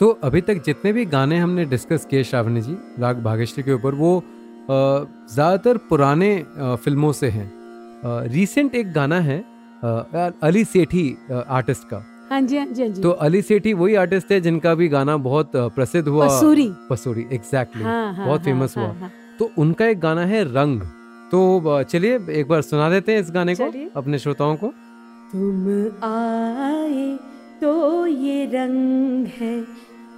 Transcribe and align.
तो 0.00 0.08
अभी 0.24 0.40
तक 0.40 0.62
जितने 0.64 0.92
भी 0.92 1.04
गाने 1.06 1.38
हमने 1.38 1.64
डिस्कस 1.66 2.06
किए 2.10 2.24
श्रावणी 2.24 2.60
जी 2.60 2.76
राग 3.00 3.22
भाग्यश्री 3.22 3.62
के 3.62 3.72
ऊपर 3.72 3.94
वो 3.94 4.10
ज़्यादातर 4.70 5.76
पुराने 5.88 6.30
फ़िल्मों 6.84 7.12
से 7.12 7.28
हैं। 7.28 7.50
रिसेंट 8.28 8.74
एक 8.74 8.92
गाना 8.92 9.20
है 9.20 9.38
अली 10.42 10.64
सेठी 10.64 11.06
आर्टिस्ट 11.32 11.88
का। 11.88 12.04
हाँ 12.30 12.40
जी 12.40 12.56
हाँ 12.58 12.66
जी 12.66 12.82
हाँ 12.82 12.90
जी। 12.90 13.02
तो 13.02 13.10
अली 13.10 13.40
सेठी 13.42 13.72
वही 13.72 13.94
आर्टिस्ट 13.94 14.32
है 14.32 14.40
जिनका 14.40 14.74
भी 14.74 14.88
गाना 14.88 15.16
बहुत 15.18 15.52
प्रसिद्ध 15.56 16.06
हुआ। 16.08 16.26
पसूरी। 16.26 16.70
पसूरी 16.90 17.26
एग्जैक्टली 17.32 17.82
हाँ, 17.82 18.14
हाँ, 18.14 18.26
बहुत 18.26 18.38
हाँ, 18.38 18.44
फ़ेमस 18.44 18.76
हाँ, 18.76 18.84
हुआ। 18.84 18.92
हाँ, 18.92 19.00
हाँ. 19.00 19.10
तो 19.38 19.50
उनका 19.58 19.86
एक 19.86 20.00
गाना 20.00 20.24
है 20.26 20.42
रंग। 20.46 20.80
तो 21.32 21.82
चलिए 21.84 22.18
एक 22.30 22.48
बार 22.48 22.62
सुना 22.62 22.90
देते 22.90 23.12
हैं 23.12 23.20
इस 23.20 23.30
गाने 23.30 23.54
को 23.54 23.70
अपने 23.96 24.18
श्रोताओं 24.18 24.56
को। 24.56 24.72
तुम 25.32 25.66
आए 26.04 27.16
तो 27.60 28.06
ये 28.06 28.44
रंग 28.52 29.26
है 29.40 29.60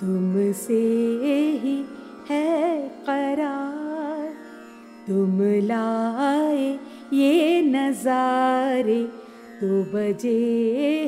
तुमसे 0.01 0.83
ही 1.63 1.77
है 2.31 2.49
करार। 3.07 4.29
तुम 5.07 5.39
लाए 5.65 6.69
ये 7.13 7.35
नजारे 7.63 9.03
तो 9.61 9.83
बजे 9.93 10.41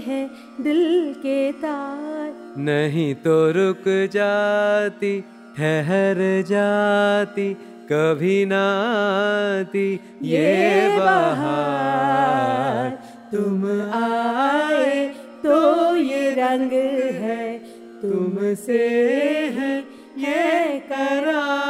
है 0.07 0.21
दिल 0.61 0.83
के 1.17 1.41
तार। 1.63 2.29
नहीं 2.59 3.15
तो 3.25 3.37
रुक 3.51 3.85
जाती 4.13 5.13
ठहर 5.57 6.19
जाती 6.49 7.49
कभी 7.93 8.45
ना 8.45 8.63
आती 9.63 9.89
ये 10.23 10.99
बहार। 10.99 12.91
तुम 13.33 13.65
आए 13.95 15.07
तो 15.45 15.57
ये 15.97 16.31
रंग 16.35 16.73
है 17.23 17.52
तुमसे 18.03 18.79
है 19.57 19.73
है 20.21 20.79
करार 20.89 21.61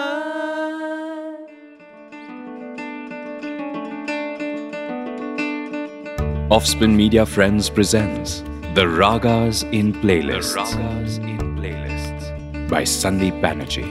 Offspin 6.50 6.94
Media 6.94 7.24
Friends 7.24 7.68
presents 7.70 8.32
The 8.74 8.84
Ragas 8.86 9.62
in 9.72 9.92
Playlists. 9.94 10.54
Ragas 10.54 11.18
in 11.18 11.38
Playlists. 11.56 12.26
by 12.70 12.82
Sandeep 12.94 13.44
Banerjee. 13.44 13.90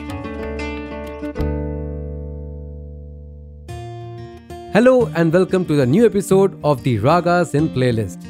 Hello 4.75 4.93
and 5.17 5.35
welcome 5.35 5.63
to 5.63 5.77
the 5.77 5.87
new 5.87 6.05
episode 6.05 6.61
of 6.65 6.79
the 6.81 6.99
ragas 7.05 7.55
in 7.55 7.67
playlist 7.73 8.27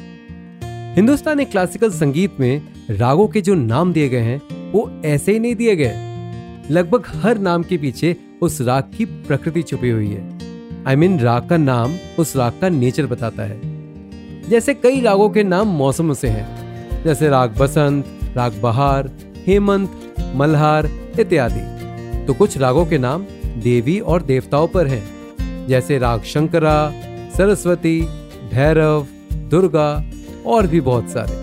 Hindustani 0.96 1.44
classical 1.44 1.90
संगीत 1.90 2.40
में 2.40 2.71
रागों 2.92 3.28
के 3.28 3.40
जो 3.40 3.54
नाम 3.54 3.92
दिए 3.92 4.08
गए 4.08 4.20
हैं 4.20 4.72
वो 4.72 5.02
ऐसे 5.04 5.32
ही 5.32 5.38
नहीं 5.38 5.54
दिए 5.54 5.76
गए। 5.76 5.92
लगभग 6.70 7.04
हर 7.06 7.38
नाम 7.38 7.62
के 7.62 7.76
पीछे 7.78 8.16
उस 8.42 8.60
राग 8.60 8.90
की 8.96 9.04
प्रकृति 9.04 9.62
छुपी 9.62 9.90
हुई 9.90 10.08
है। 10.08 10.38
आई 10.86 10.94
I 10.94 10.98
मीन 10.98 11.12
mean, 11.12 11.24
राग 11.24 11.48
का 11.48 11.56
नाम 11.56 11.94
उस 12.18 12.36
राग 12.36 12.52
का 12.60 12.68
नेचर 12.68 13.06
बताता 13.06 13.42
है। 13.42 13.60
जैसे 14.48 14.74
कई 14.74 15.00
रागों 15.00 15.30
के 15.30 15.42
नाम 15.42 15.68
मौसमों 15.68 16.14
से 16.14 16.28
हैं 16.28 17.04
जैसे 17.04 17.28
राग 17.28 17.56
बसंत 17.58 18.20
राग 18.36 18.60
बहार 18.62 19.10
हेमंत 19.46 20.14
मल्हार 20.36 20.86
इत्यादि। 21.20 22.24
तो 22.26 22.34
कुछ 22.34 22.58
रागों 22.58 22.86
के 22.86 22.98
नाम 22.98 23.24
देवी 23.46 24.00
और 24.00 24.22
देवताओं 24.22 24.68
पर 24.68 24.86
हैं 24.86 25.02
जैसे 25.66 25.98
राग 25.98 26.22
शंकरा 26.22 26.92
सरस्वती 27.36 28.00
भैरव 28.52 29.06
दुर्गा 29.34 30.04
और 30.46 30.66
भी 30.66 30.80
बहुत 30.80 31.08
सारे। 31.08 31.41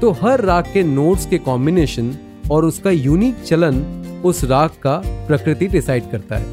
तो 0.00 0.10
हर 0.12 0.40
राग 0.40 0.64
के 0.72 0.82
नोट्स 0.82 1.26
के 1.26 1.38
कॉम्बिनेशन 1.38 2.14
और 2.50 2.64
उसका 2.64 2.90
यूनिक 2.90 3.42
चलन 3.42 3.82
उस 4.24 4.44
राग 4.44 4.70
का 4.82 4.96
प्रकृति 5.28 5.66
डिसाइड 5.66 6.10
करता 6.10 6.36
है। 6.36 6.46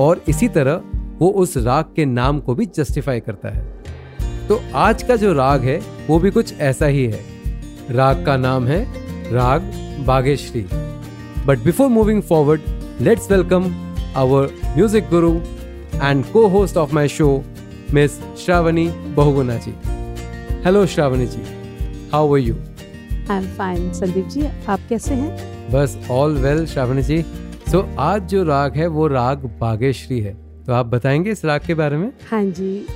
और 0.00 0.22
इसी 0.28 0.48
तरह 0.48 0.80
वो 1.18 1.28
उस 1.30 1.56
राग 1.56 1.84
के 1.96 2.04
नाम 2.04 2.40
को 2.40 2.54
भी 2.54 2.66
जस्टिफाई 2.66 3.20
करता 3.20 3.48
है। 3.48 3.64
तो 4.48 4.60
आज 4.74 5.02
का 5.02 5.16
जो 5.16 5.32
राग 5.32 5.62
है, 5.62 5.80
वो 6.08 6.18
भी 6.18 6.30
कुछ 6.30 6.52
ऐसा 6.60 6.86
ही 6.86 7.04
है। 7.04 7.20
राग 7.90 8.24
का 8.26 8.36
नाम 8.36 8.66
है 8.66 8.82
राग 9.32 9.72
Bageshri. 10.06 10.66
But 11.46 11.58
before 11.58 11.88
moving 11.88 12.22
forward 12.22 12.60
let's 13.00 13.30
welcome 13.30 13.64
our 14.16 14.50
music 14.76 15.08
guru 15.10 15.32
and 16.02 16.24
cohost 16.48 16.76
of 16.76 16.94
my 16.94 17.08
show 17.08 17.28
miss 17.94 18.18
Shravani 18.44 18.88
Bahuguna 19.16 19.56
ji 19.58 19.74
hello 20.64 20.86
Shravani 20.86 21.26
ji 21.26 21.42
how 22.12 22.32
are 22.34 22.38
you 22.38 22.54
I 22.54 23.36
am 23.36 23.46
fine 23.56 23.92
Sandeep 23.92 24.26
ji 24.28 24.46
आप 24.68 24.80
कैसे 24.88 25.14
हैं? 25.14 25.70
बस 25.72 25.98
all 26.10 26.36
well 26.38 26.66
Shravani 26.66 27.02
ji. 27.02 27.22
So 27.70 27.80
आज 28.00 28.28
जो 28.28 28.42
राग 28.44 28.76
है 28.76 28.86
वो 28.86 29.06
राग 29.06 29.44
बागेश्री 29.60 30.20
है। 30.20 30.34
तो 30.64 30.72
आप 30.72 30.86
बताएँगे 30.86 31.30
इस 31.30 31.44
राग 31.44 31.60
के 31.66 31.74
बारे 31.74 31.96
में? 31.96 32.12
हाँ 32.30 32.44
जी 32.50 32.86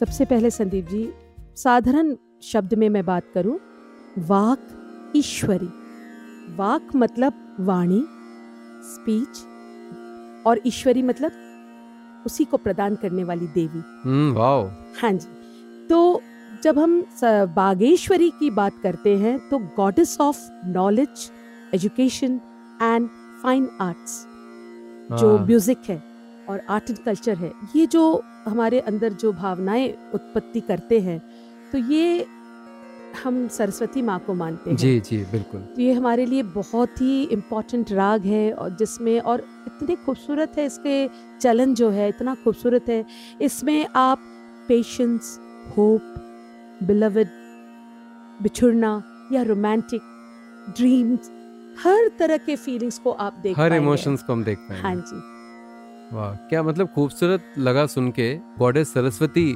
सबसे 0.00 0.24
पहले 0.24 0.50
संदीप 0.50 0.88
जी 0.88 1.08
साधारण 1.56 2.14
शब्द 2.42 2.74
में 2.74 2.88
मैं 2.88 3.04
बात 3.06 3.30
करूँ। 3.34 3.58
वाक 4.28 5.12
ईश्वरी। 5.16 5.68
वाक 6.56 6.90
मतलब 6.96 7.56
वाणी 7.60 8.04
स्पीच 8.84 9.42
और 10.46 10.60
ईश्वरी 10.66 11.02
मतलब 11.02 11.32
उसी 12.26 12.44
को 12.44 12.56
प्रदान 12.56 12.94
करने 12.96 13.24
वाली 13.24 13.46
देवी। 13.54 13.82
हम्म 14.04 14.32
वाओ। 14.34 14.68
हाँ 15.02 15.12
जी। 15.12 15.28
तो 15.88 16.20
जब 16.64 16.78
हम 16.78 17.04
बागेश्वरी 17.56 18.28
की 18.30 18.50
बात 18.50 18.72
करते 18.82 19.16
हैं 19.16 19.38
तो 19.48 19.58
goddess 19.76 20.16
of 20.20 20.38
knowledge 20.66 21.30
education 21.74 22.40
and 22.82 23.08
fine 23.42 23.68
arts 23.80 24.24
जो 25.10 25.36
हाँ, 25.36 25.46
म्यूज़िक 25.46 25.78
है 25.88 26.02
और 26.48 26.60
आर्ट 26.68 26.90
एंड 26.90 26.98
कल्चर 26.98 27.36
है 27.36 27.52
ये 27.76 27.86
जो 27.86 28.22
हमारे 28.46 28.80
अंदर 28.80 29.12
जो 29.12 29.32
भावनाएँ 29.32 29.88
उत्पत्ति 30.14 30.60
करते 30.60 31.00
हैं 31.00 31.18
तो 31.72 31.78
ये 31.92 32.26
हम 33.24 33.46
सरस्वती 33.48 34.02
माँ 34.02 34.18
को 34.18 34.34
मानते 34.34 34.70
हैं। 34.70 34.76
जी 34.76 35.00
जी 35.00 35.16
बिल्कुल। 35.32 35.60
तो 35.60 35.82
ये 35.82 35.92
हमारे 35.92 36.26
लिए 36.26 36.42
बहुत 36.54 37.00
ही 37.00 37.22
इम्पोर्टेंट 37.32 37.92
राग 37.92 38.24
है 38.26 38.52
और 38.52 38.76
जिसमें 38.76 39.18
और 39.20 39.44
इतने 39.66 39.94
खूबसूरत 39.96 40.58
है 40.58 40.66
इसके 40.66 41.06
चलन 41.40 41.74
जो 41.74 41.90
है 41.90 42.08
इतना 42.08 42.34
खूबसूरत 42.34 42.88
है। 42.88 43.04
इसमें 43.40 43.86
आप 43.96 44.18
पेशेंस 44.68 45.38
होप 45.76 46.14
बिलवड 46.86 47.28
बिछुड़ना 48.42 49.02
या 49.32 49.42
रोमांटिक 49.42 50.02
ड्रीम्स 50.76 51.30
हर 51.84 52.08
तरह 52.18 52.36
के 52.36 52.56
फीलिंग्स 52.56 52.98
को 52.98 53.10
आप 53.10 53.38
देख 53.42 53.58
हर 53.58 53.72
इमोशंस 53.74 54.22
को 54.22 54.32
हम 54.32 54.44
देख 54.44 54.58
पाएँगे। 54.58 54.82
हाँ 54.82 54.94
जी। 54.96 56.16
वाह 56.16 56.34
क्या 56.48 56.62
मतलब 56.62 56.88
खूबसूरत 56.94 57.54
लगा 57.58 57.86
सुन 57.86 58.10
के 58.10 58.34
गॉडेस 58.58 58.92
सरस्वती 58.94 59.52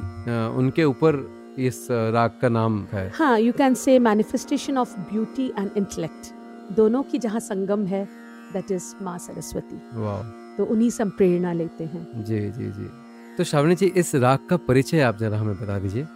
उनके 0.56 0.84
ऊपर 0.84 1.21
इस 1.59 1.87
राग 1.91 2.38
का 2.43 2.49
नाम 2.49 2.84
है। 2.93 3.09
हाँ 3.15 3.38
you 3.41 3.53
can 3.53 3.75
say 3.75 3.99
manifestation 3.99 4.78
of 4.78 4.99
beauty 5.11 5.47
and 5.49 5.71
intellect 5.77 6.33
दोनों 6.77 7.03
की 7.03 7.19
जहाँ 7.19 7.41
संगम 7.41 7.87
है 7.87 8.05
दैट 8.53 8.71
इज़ 8.72 8.94
माँ 9.03 9.19
सरस्वती। 9.19 9.81
वाह। 9.94 10.22
तो 10.56 10.65
उन्हीं 10.65 10.91
से 10.91 11.03
हम 11.03 11.11
प्रेरणा 11.11 11.53
लेते 11.53 11.84
हैं। 11.84 12.25
जी 12.25 12.41
जी 12.50 12.71
जी। 12.71 12.88
तो 13.37 13.44
श्रावणी 13.44 13.75
जी 13.75 13.87
इस 13.97 14.15
राग 14.15 14.47
का 14.50 14.56
परिचय 14.69 15.00
आप 15.00 15.19
जरा 15.19 15.38
हमें 15.38 15.56
बता 15.56 15.78
दीजिए। 15.78 16.06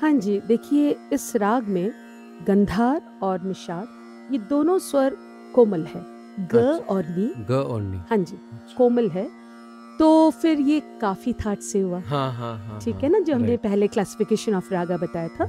हाँ 0.00 0.12
जी 0.12 0.40
देखिए 0.40 0.96
इस 1.12 1.36
राग 1.36 1.68
में 1.68 1.90
गंधार 2.46 3.00
और 3.22 3.42
निषाद 3.42 4.32
ये 4.32 4.38
दोनों 4.38 4.78
स्वर 4.78 5.16
कोमल 5.54 5.84
है। 5.84 6.00
ग 6.40 6.56
अच्छा। 6.56 6.94
और 6.94 7.04
नी 7.08 7.26
ग 7.50 7.52
और 7.52 7.82
नी 7.82 7.98
हाँ 8.10 8.18
जी 8.18 8.36
कोमल 8.76 9.08
है। 9.10 9.28
तो 9.98 10.30
फिर 10.30 10.60
ये 10.60 10.80
काफ़ी 11.00 11.32
थाट 11.32 11.58
से 11.58 11.80
हुआ। 11.80 12.00
हाँ 12.00 12.32
हाँ 12.32 12.56
हाँ 12.58 12.80
ठीक 12.80 12.94
हाँ, 12.94 13.02
है 13.02 13.08
ना 13.08 13.18
जो 13.18 13.34
हमने 13.34 13.56
पहले 13.56 13.86
क्लासिफिकेशन 13.88 14.54
ऑफ़ 14.54 14.72
रागा 14.74 14.96
बताया 14.96 15.28
था। 15.28 15.46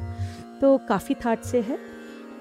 तो 0.61 0.77
काफ़ी 0.89 1.15
थाट 1.15 1.43
से 1.43 1.61
है। 1.61 1.77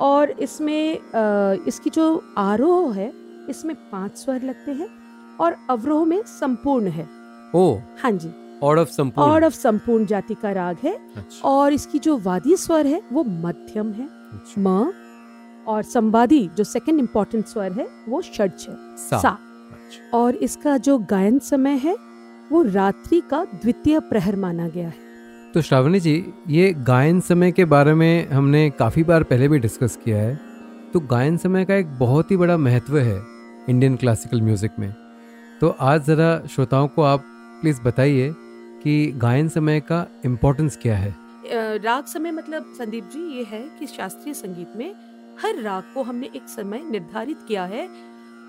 और 0.00 0.30
इसमें 0.30 0.98
अ, 0.98 1.64
इसकी 1.68 1.90
जो 1.90 2.22
आरोह 2.38 2.94
है 2.94 3.12
इसमें 3.50 3.74
पाँच 3.90 4.16
स्वर 4.18 4.42
लगते 4.42 4.72
हैं 4.72 4.88
और 5.40 5.56
अवरोह 5.70 6.04
में 6.04 6.22
संपूर्ण 6.26 6.88
है। 6.88 7.08
ओ। 7.54 7.78
हाँ 8.02 8.12
जी। 8.12 8.28
ऑर्ड 8.64 8.78
ऑफ़ 8.80 8.88
संपूर्ण। 8.88 9.30
और 9.30 9.44
ऑफ़ 9.44 9.54
संपूर्ण 9.54 10.06
जाति 10.06 10.34
का 10.34 10.52
राग 10.52 10.76
है। 10.84 10.92
अच्छा, 11.16 11.48
और 11.48 11.72
इसकी 11.72 11.98
जो 11.98 12.16
वादी 12.18 12.56
स्वर 12.56 12.86
है 12.86 13.02
वो 13.12 13.24
मध्यम 13.24 13.92
है। 13.92 14.04
अच्छा, 14.04 14.60
म 14.60 14.92
और 15.66 15.82
संवादी 15.82 16.48
जो 16.56 16.64
सेकंड 16.64 16.98
इम्पोर्टेंट 16.98 17.46
स्वर 17.46 17.72
है 17.72 17.86
वो 18.08 18.20
षड्ज 18.22 18.66
है। 18.68 18.76
सा, 18.98 19.18
सा। 19.18 19.28
अच्छा, 19.28 20.18
और 20.18 20.34
इसका 20.36 20.76
जो 20.78 20.98
गायन 21.10 21.38
समय 21.38 21.76
है 21.76 21.96
वो 22.50 22.62
रात्रि 22.64 23.20
का 23.30 23.44
द्वितीय 23.44 23.98
प्रहर 24.00 24.36
माना 24.36 24.68
गया 24.68 24.88
है। 24.88 25.52
तो 25.54 25.62
श्रावणी 25.62 26.00
जी 26.00 26.14
ये 26.48 26.72
गायन 26.78 27.20
समय 27.20 27.52
के 27.52 27.64
बारे 27.64 27.94
में 27.94 28.28
हमने 28.28 28.68
काफ़ी 28.70 29.02
बार 29.04 29.22
पहले 29.22 29.48
भी 29.48 29.58
डिस्कस 29.58 29.98
किया 30.04 30.18
है। 30.18 30.38
तो 30.92 31.00
गायन 31.00 31.36
समय 31.36 31.64
का 31.64 31.74
एक 31.74 31.98
बहुत 31.98 32.30
ही 32.30 32.36
बड़ा 32.36 32.56
महत्व 32.58 32.98
है 32.98 33.20
इंडियन 33.68 33.96
क्लासिकल 33.96 34.40
म्यूज़िक 34.42 34.78
में। 34.78 34.92
तो 35.60 35.68
आज 35.80 36.06
जरा 36.06 36.40
श्रोताओं 36.46 36.88
को 36.88 37.02
आप 37.02 37.24
प्लीज़ 37.60 37.80
बताइए 37.82 38.30
कि 38.84 39.12
गायन 39.16 39.48
समय 39.48 39.80
का 39.80 40.06
इम्पोर्टेंस 40.24 40.76
क्या 40.76 40.96
है? 40.96 41.14
राग 41.78 42.04
समय 42.04 42.30
मतलब 42.30 42.72
संदीप 42.78 43.04
जी, 43.04 43.20
ये 43.36 43.44
है 43.44 43.60
कि 43.78 43.86
शास्त्रीय 43.86 44.34
संगीत 44.34 44.76
में 44.76 44.94
हर 45.42 45.60
राग 45.62 45.84
को 45.94 46.02
हमने 46.02 46.30
एक 46.36 46.48
समय 46.48 46.82
निर्धारित 46.90 47.38
किया 47.48 47.64
है 47.64 47.86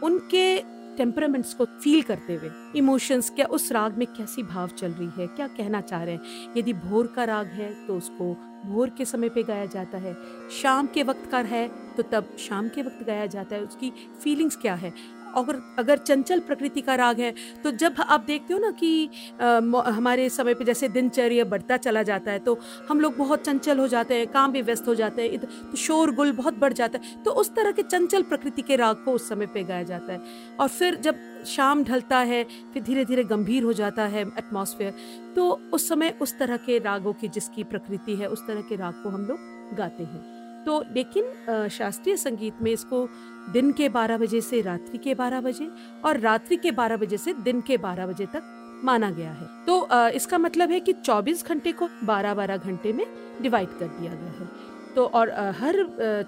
उनके 0.03 0.57
टेम्परामेंट्स 0.97 1.53
को 1.53 1.65
फील 1.65 2.01
करते 2.01 2.35
हुए। 2.35 2.49
इमोशंस 2.75 3.29
क्या 3.29 3.45
उस 3.47 3.71
राग 3.71 3.97
में 3.97 4.05
कैसी 4.07 4.43
भाव 4.43 4.67
चल 4.69 4.91
रही 4.91 5.09
है? 5.17 5.27
क्या 5.27 5.47
कहना 5.47 5.81
चाह 5.81 6.03
रहे 6.03 6.13
हैं? 6.13 6.53
यदि 6.57 6.73
भोर 6.73 7.07
का 7.07 7.23
राग 7.23 7.47
है 7.47 7.73
तो 7.87 7.97
उसको 7.97 8.33
भोर 8.65 8.89
के 8.89 9.05
समय 9.05 9.29
पे 9.29 9.43
गाया 9.43 9.65
जाता 9.65 9.97
है। 9.97 10.15
शाम 10.61 10.87
के 10.87 11.03
वक्त 11.03 11.29
का 11.31 11.39
है 11.39 11.67
तो 11.97 12.03
तब 12.03 12.35
शाम 12.39 12.67
के 12.69 12.81
वक्त 12.81 13.05
गाया 13.07 13.25
जाता 13.27 13.55
है। 13.55 13.61
उसकी 13.61 13.91
फीलिंग्स 14.23 14.55
क्या 14.55 14.75
है? 14.75 14.93
अगर 15.35 15.61
अगर 15.79 15.97
चंचल 15.97 16.39
प्रकृति 16.39 16.81
का 16.81 16.95
राग 16.95 17.19
है 17.19 17.33
तो 17.63 17.71
जब 17.71 17.95
आप 17.99 18.23
देखते 18.27 18.53
हो 18.53 18.59
ना 18.59 18.71
कि 18.71 19.09
आ, 19.41 19.59
हमारे 19.91 20.29
समय 20.29 20.53
पे 20.53 20.65
जैसे 20.65 20.87
दिनचर्या 20.89 21.45
बढ़ता 21.45 21.77
चला 21.77 22.03
जाता 22.03 22.31
है 22.31 22.39
तो 22.39 22.57
हम 22.89 22.99
लोग 22.99 23.17
बहुत 23.17 23.45
चंचल 23.45 23.79
हो 23.79 23.87
जाते 23.87 24.15
हैं 24.15 24.27
काम 24.27 24.51
भी 24.51 24.61
व्यस्त 24.61 24.87
हो 24.87 24.95
जाते 24.95 25.21
हैं 25.21 25.31
इधर 25.31 25.47
तो 25.71 25.77
शोर 25.77 26.11
गुल 26.15 26.31
बहुत 26.31 26.57
बढ़ 26.59 26.73
जाता 26.73 26.99
है 26.99 27.23
तो 27.23 27.31
उस 27.31 27.53
तरह 27.55 27.71
के 27.71 27.83
चंचल 27.83 28.23
प्रकृति 28.23 28.61
के 28.61 28.75
राग 28.75 29.03
को 29.05 29.11
उस 29.11 29.29
समय 29.29 29.45
पे 29.45 29.63
गाया 29.63 29.83
जाता 29.83 30.13
है। 30.13 30.21
और 30.59 30.67
फिर 30.67 30.95
जब 30.95 31.15
शाम 31.45 31.83
ढलता 31.83 32.19
है 32.19 32.43
फिर 32.73 32.83
धीरे 32.83 33.05
धीरे 33.05 33.23
गंभीर 33.23 33.63
हो 33.63 33.73
जाता 33.73 34.05
है 34.05 34.21
एटमॉस्फेयर 34.21 34.93
तो 35.35 35.49
उस 35.73 35.87
समय 35.89 36.13
उस 36.21 36.37
तरह 36.39 36.57
के 36.57 36.79
रागों 36.79 37.13
की 37.13 37.27
जिसकी 37.27 37.63
प्रकृति 37.63 38.15
है 38.15 38.27
उस 38.27 38.47
तरह 38.47 38.61
के 38.61 38.75
राग 38.75 38.93
को 38.93 39.09
हम 39.09 39.25
लोग 39.25 39.75
गाते 39.77 40.03
हैं। 40.03 40.34
तो 40.65 40.83
लेकिन 40.95 41.69
शास्त्रीय 41.71 42.17
संगीत 42.17 42.61
में 42.61 42.71
इसको 42.71 43.07
दिन 43.53 43.71
के 43.71 43.89
12 43.89 44.17
बजे 44.19 44.41
से 44.41 44.61
रात्रि 44.61 44.97
के 44.97 45.15
12 45.15 45.41
बजे 45.41 45.69
और 46.05 46.19
रात्रि 46.19 46.55
के 46.57 46.71
12 46.73 46.97
बजे 46.97 47.17
से 47.17 47.33
दिन 47.43 47.61
के 47.61 47.77
12 47.77 48.07
बजे 48.07 48.25
तक 48.25 48.81
माना 48.83 49.09
गया 49.11 49.31
है। 49.31 49.47
तो 49.65 49.87
इसका 50.11 50.37
मतलब 50.37 50.71
है 50.71 50.79
कि 50.79 50.93
24 50.95 51.45
घंटे 51.47 51.71
को 51.71 51.87
12-12 52.05 52.57
घंटे 52.57 52.93
में 52.93 53.05
डिवाइड 53.41 53.77
कर 53.79 53.87
दिया 53.89 54.13
गया 54.13 54.31
है। 54.31 54.47
तो 54.95 55.05
और 55.05 55.29
हर 55.59 55.75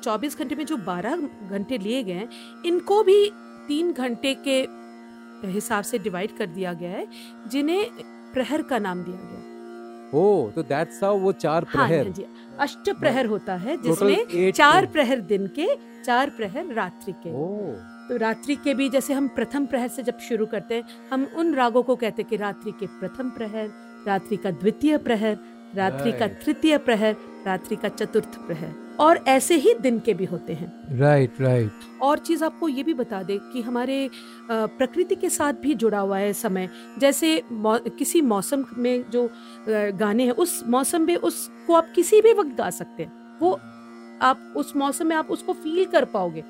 24 0.04 0.38
घंटे 0.40 0.56
में 0.56 0.66
जो 0.66 0.78
12 0.86 1.28
घंटे 1.50 1.78
लिए 1.78 2.04
गए 2.04 2.14
हैं, 2.14 2.30
इनको 2.66 3.04
भी 3.04 3.30
तीन 3.68 3.92
घंटे 3.94 4.34
के 4.48 4.60
हिसाब 5.48 5.84
से 5.84 6.00
डिवाइड 6.00 6.38
कर 6.38 6.48
दिया 6.48 6.74
गया 6.74 6.92
है, 6.92 7.08
जिन्हें 7.48 7.86
प्रहर 8.34 8.62
का 8.62 8.80
नाम 8.80 9.04
दिया 9.04 9.18
गया 9.18 9.40
ओ 10.14 10.50
तो 10.56 10.64
दैट्स 10.64 11.04
हाउ 11.04 11.18
वो 11.18 11.32
चार 11.32 11.66
हाँ, 11.70 11.88
प्रहर। 11.88 12.06
हाँ, 12.06 12.14
जी 12.14 12.26
अष्ट 12.60 12.90
प्रहर 13.00 13.26
होता 13.26 13.56
है 13.56 13.78
जिसमें 13.82 14.52
चार 14.52 14.86
प्रहर 14.86 15.20
दिन 15.32 15.48
के 15.48 15.68
चार 16.06 16.30
प्रहर 16.30 16.74
रात्रि 16.74 17.14
के। 17.14 17.34
ओ। 17.34 17.74
तो 18.10 18.18
रात्रि 18.18 18.56
के 18.56 18.74
भी 18.74 18.90
जैसे 18.90 19.14
हम 19.14 19.28
प्रथम 19.28 19.66
प्रहर 19.66 19.88
से 19.88 20.04
जब 20.04 20.20
शुरू 20.20 20.46
करते 20.46 20.76
हैं 20.76 20.84
हम 21.12 21.28
उन 21.38 21.54
रागों 21.56 21.84
को 21.84 21.96
कहते 21.96 22.22
हैं 22.22 22.30
कि 22.30 22.38
रात्रि 22.38 22.72
के 22.72 22.88
प्रथम 23.00 23.30
प्रहर 23.30 23.70
रात्रि 24.08 24.38
का 24.38 24.52
द्वितीय 24.52 24.98
प्रहर 24.98 25.38
रात्रि 25.76 26.12
का 26.12 26.28
तृतीय 26.28 26.78
प्रहर 26.78 27.16
रात्रि 27.46 27.76
का 27.76 27.88
चतुर्थ 27.90 28.38
प्रहर। 28.48 28.87
और 29.00 29.18
ऐसे 29.28 29.56
ही 29.56 29.74
दिन 29.74 30.00
के 30.00 30.14
भी 30.14 30.26
होते 30.26 30.54
हैं। 30.54 31.00
Right 31.00 31.30
right, 31.30 31.42
right 31.42 31.68
right. 31.68 32.02
और 32.02 32.18
चीज़ 32.18 32.44
आपको 32.44 32.70
ये 32.70 32.84
भी 32.84 32.94
बता 32.94 33.22
दे 33.24 33.38
कि 33.44 33.62
हमारे 33.62 34.10
प्रकृति 34.52 35.16
के 35.16 35.30
साथ 35.30 35.54
भी 35.54 35.74
जुड़ा 35.74 36.00
हुआ 36.00 36.18
है 36.18 36.34
समय। 36.34 36.70
जैसे 37.00 37.42
मौ, 37.52 37.78
किसी 37.90 38.22
मौसम 38.22 38.66
में 38.78 39.06
जो 39.10 39.30
गाने 39.70 40.24
हैं 40.24 40.32
उस 40.32 40.62
मौसम 40.68 41.02
में 41.02 41.16
उसको 41.16 41.74
आप 41.74 41.92
किसी 41.96 42.22
भी 42.22 42.34
वक्त 42.34 42.56
गा 42.58 42.70
सकते 42.70 43.04
हैं। 43.04 43.40
वो 43.40 43.60
आप 44.22 44.54
उस 44.58 44.76
मौसम 44.76 45.08
में 45.08 45.16
आप 45.16 45.32
उसको 45.32 45.54
फील 45.54 45.86
कर 45.86 46.06
पाओगे। 46.06 46.44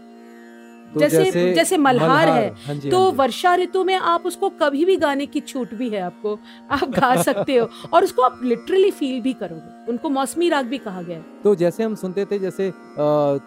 तो 0.94 1.00
जैसे 1.00 1.24
जैसे, 1.24 1.54
जैसे 1.54 1.78
मल्हार, 1.78 2.10
मल्हार 2.10 2.30
है 2.30 2.56
हाँ 2.68 2.75
जी, 2.75 2.89
तो 2.89 3.04
हाँ 3.04 3.12
वर्षा 3.12 3.56
ऋतु 3.56 3.84
में 3.84 3.95
आप 3.95 4.25
उसको 4.25 4.50
कभी 4.50 4.86
भी 4.86 4.95
गाने 4.98 5.25
की 5.25 5.39
छूट 5.39 5.74
भी 5.74 5.89
है 5.89 6.01
आपको 6.01 6.39
आप 6.72 6.84
गा 6.84 7.22
सकते 7.22 7.56
हो 7.57 7.69
और 7.94 8.04
उसको 8.04 8.22
आप 8.22 8.39
लिटरली 8.44 8.92
फील 8.92 9.22
भी 9.22 9.34
करोगे 9.34 9.92
उनको 9.92 10.10
मौसमी 10.10 10.50
राग 10.50 10.66
भी 10.66 10.78
कहा 10.78 11.01
गया 11.01 11.22
तो 11.44 11.56
जैसे 11.56 11.84
हम 11.84 11.95
सुनते 11.95 12.25
थे 12.25 12.39
जैसे 12.39 12.74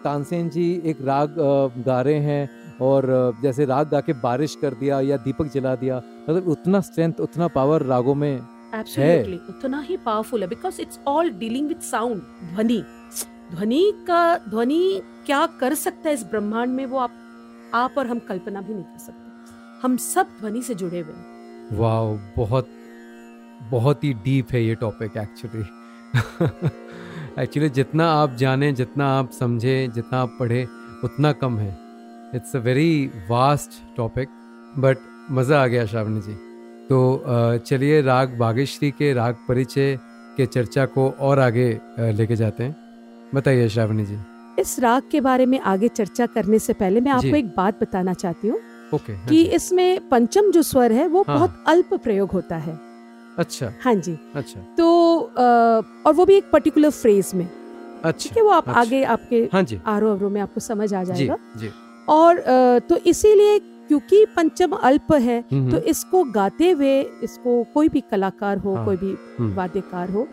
तानसेन 0.03 0.49
जी 0.49 0.81
एक 0.85 0.97
राग 1.01 1.35
गा 1.85 2.01
रहे 2.01 2.19
हैं 2.19 2.49
और 2.81 3.33
जैसे 3.41 3.65
राग 3.65 3.89
गा 3.89 4.01
के 4.01 4.13
बारिश 4.13 4.55
कर 4.61 4.73
दिया 4.73 5.01
या 5.01 5.17
दीपक 5.17 5.51
जला 5.53 5.75
दिया 5.75 5.97
मतलब 6.29 6.47
उतना 6.47 6.79
स्ट्रेंथ 6.79 7.13
उतना 7.19 7.47
पावर 7.47 7.81
रागों 7.81 8.15
में 8.15 8.39
एब्सोल्युटली 8.75 9.39
उतना 9.49 9.81
ही 9.81 9.97
पावरफुल 9.97 10.41
है 10.41 10.47
because 10.47 10.81
it's 10.81 10.99
all 11.07 11.29
dealing 11.29 11.67
with 11.67 11.79
sound 11.79 12.21
ध्वनि। 12.53 12.83
ध्वनि 13.51 13.93
का 14.07 14.37
ध्वनि 14.37 15.01
क्या 15.25 15.45
कर 15.45 15.73
सकता 15.73 16.09
है 16.09 16.13
इस 16.15 16.23
ब्रह्मांड 16.23 16.73
में 16.73 16.85
वो 16.85 16.97
आप 16.97 17.11
आप 17.73 17.97
और 17.97 18.07
हम 18.07 18.19
कल्पना 18.19 18.61
भी 18.61 18.73
नहीं 18.73 18.83
कर 18.83 18.99
सकते। 18.99 19.79
हम 19.83 19.97
सब 19.99 20.27
ध्वनि 20.39 20.61
से 20.61 20.75
जुड़े 20.75 20.99
हुए 20.99 21.77
वाह 21.77 22.33
बहुत 22.37 22.69
बहुत 23.71 24.03
ही 24.03 24.13
डीप 24.23 24.51
है 24.51 24.63
ये 24.63 24.75
टॉपिक 24.75 25.17
एक्चुअली 25.17 25.63
एक्चुअली 27.39 27.69
जितना 27.69 28.11
आप 28.13 28.35
जाने, 28.35 28.71
जितना 28.73 29.07
आप 29.09 29.31
समझे, 29.31 29.87
जितना 29.95 30.21
आप 30.21 30.35
पढ़े, 30.39 30.63
उतना 31.03 31.31
कम 31.33 31.57
है। 31.59 31.69
It's 32.35 32.55
a 32.55 32.59
very 32.59 33.05
vast 33.29 33.81
topic 33.97 34.29
but 34.77 34.97
मज़ा 35.31 35.61
आ 35.63 35.67
गया 35.67 35.85
श्रावणी 35.85 36.21
जी। 36.21 36.33
तो 36.87 36.99
चलिए 37.59 38.01
राग 38.01 38.37
बागेश्वरी 38.37 38.91
के 38.91 39.13
राग 39.13 39.35
परिचय 39.47 39.97
के 40.37 40.45
चर्चा 40.47 40.85
को 40.87 41.09
और 41.19 41.39
आगे 41.39 41.69
लेके 41.99 42.35
जाते 42.35 42.63
हैं। 42.63 42.75
बताइए 43.35 43.69
श्रावणी 43.69 44.05
जी। 44.05 44.17
इस 44.59 44.79
राग 44.79 45.03
के 45.11 45.21
बारे 45.21 45.45
में 45.45 45.59
आगे 45.59 45.87
चर्चा 45.87 46.25
करने 46.25 46.59
से 46.59 46.73
पहले 46.73 47.01
मैं 47.01 47.11
आपको 47.11 47.35
एक 47.35 47.47
बात 47.55 47.81
बताना 47.81 48.13
चाहती 48.13 48.47
हूँ 48.47 48.59
okay, 48.93 49.15
हाँ 49.15 49.27
कि 49.27 49.43
इसमें 49.55 50.09
पंचम 50.09 50.51
जो 50.51 50.61
स्वर 50.61 50.91
है 50.91 51.07
वो 51.07 51.23
हाँ, 51.27 51.37
बहुत 51.37 51.63
अल्प 51.67 51.93
प्रयोग 51.93 52.31
होता 52.31 52.55
है। 52.57 52.79
अच्छा। 53.37 53.71
हाँ 53.83 53.93
जी। 53.95 54.17
अच्छा। 54.35 54.59
तो 54.77 55.19
आ, 55.19 55.43
और 56.05 56.13
वो 56.13 56.25
भी 56.25 56.35
एक 56.35 56.49
पर्टिकुलर 56.51 56.89
फ्रेज 56.89 57.31
में। 57.35 57.47
अच्छा 58.03 58.23
ठीक 58.23 58.37
है 58.37 58.43
वो 58.43 58.49
आप 58.49 58.67
अच्छा, 58.67 58.79
आगे 58.81 59.03
आपके 59.03 59.49
हाँ 59.53 59.63
जी। 59.63 59.79
आरो 59.85 60.11
अवरो 60.11 60.29
में 60.29 60.41
आपको 60.41 60.59
समझ 60.59 60.93
आ 60.93 61.03
जाएगा। 61.03 61.37
जी, 61.55 61.59
जी. 61.59 61.71
और 62.09 62.39
आ, 62.39 62.79
तो 62.79 62.97
इसीलिए 62.97 63.59
क्योंकि 63.59 64.25
पंचम 64.35 64.71
अल्प 64.73 65.11
है 65.13 65.41
तो 65.51 65.77
इसको 65.89 66.23
गाते 66.31 66.69
हुए 66.71 67.01
इसको 67.23 67.63
कोई 67.73 67.89
भी 67.89 68.01
कलाकार 68.01 68.57
हो 68.57 68.75
हाँ, 68.75 68.85
कोई 68.85 68.97
भी 68.97 69.15
हम्म। 69.39 69.53
वाद्यकार 69.55 70.09
हो 70.09 70.27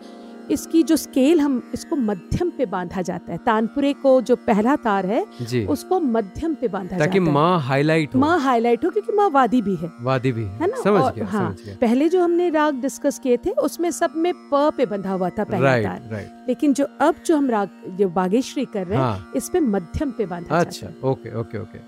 इसकी 0.51 0.81
जो 0.83 0.95
स्केल 0.95 1.39
हम 1.39 1.61
इसको 1.73 1.95
मध्यम 1.95 2.49
पे 2.57 2.65
बांधा 2.65 3.01
जाता 3.01 3.31
है। 3.31 3.37
तानपुरे 3.45 3.91
को 4.03 4.19
जो 4.21 4.35
पहला 4.47 4.75
तार 4.75 5.05
है 5.05 5.21
उसको 5.69 5.99
मध्यम 5.99 6.53
पे 6.61 6.67
बांधा 6.67 6.97
ताकि 6.97 7.19
जाता 7.19 7.25
है। 7.25 7.33
माँ 7.33 7.59
हाईलाइट 7.61 8.15
माँ 8.15 8.39
हाईलाइट 8.41 8.85
हो 8.85 8.89
क्योंकि 8.89 9.13
माँ 9.17 9.29
वादी 9.29 9.61
भी 9.61 9.75
है। 9.75 9.91
वादी 10.01 10.31
भी 10.31 10.43
है। 10.43 10.67
ना? 10.67 10.81
समझ 10.83 11.13
गया, 11.15 11.25
हाँ 11.25 11.47
समझ 11.47 11.65
गया। 11.65 11.75
पहले 11.81 12.09
जो 12.09 12.23
हमने 12.23 12.49
राग 12.49 12.81
डिस्कस 12.81 13.19
किए 13.23 13.37
थे 13.45 13.51
उसमें 13.63 13.89
सब 13.91 14.13
में 14.15 14.33
प 14.53 14.69
पे 14.77 14.85
बंधा 14.85 15.11
हुआ 15.11 15.29
था 15.29 15.43
पहला 15.43 15.69
राइट, 15.69 15.85
तार। 15.85 16.09
राइट। 16.11 16.45
लेकिन 16.47 16.73
जो 16.73 16.85
अब 17.01 17.15
जो 17.25 17.37
हम 17.37 17.49
राग 17.49 17.69
जो 17.99 18.09
बागेश्वरी 18.09 18.65
कर 18.73 18.87
रहे 18.87 18.97
हैं 18.97 19.05
हाँ। 19.05 19.31
इस 19.35 19.49
पे 19.49 19.59
मध्यम 19.59 20.11
पे 20.17 20.25
बांधा 20.25 20.59
अच्छा 20.59 20.87
ओके 21.09 21.35
ओके 21.39 21.57
ओके 21.57 21.79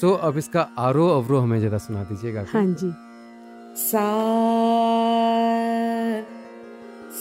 सो 0.00 0.10
अब 0.28 0.38
इसका 0.38 0.68
आरो 0.78 1.08
अवरो 1.08 1.38
हमें 1.40 1.60
जरा 1.60 1.78
सुना 1.78 2.02
दीजिएगा 2.04 2.44
हाँ 2.52 2.64
जी। 2.82 2.92
सा 3.80 4.06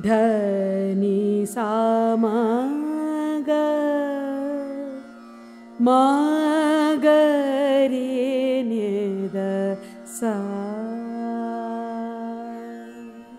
धनी 0.00 1.46
सा 1.46 1.68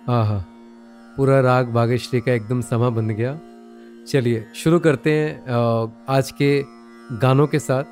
आहा, 0.09 0.37
पूरा 1.17 1.39
राग 1.39 1.67
बागेश्वरी 1.67 2.21
का 2.21 2.31
एकदम 2.31 2.61
समा 2.61 2.89
बन 2.89 3.09
गया। 3.09 3.39
चलिए, 4.07 4.45
शुरू 4.55 4.79
करते 4.79 5.11
हैं 5.11 5.43
आज 6.09 6.31
के 6.31 6.63
गानों 7.17 7.47
के 7.47 7.59
साथ। 7.59 7.83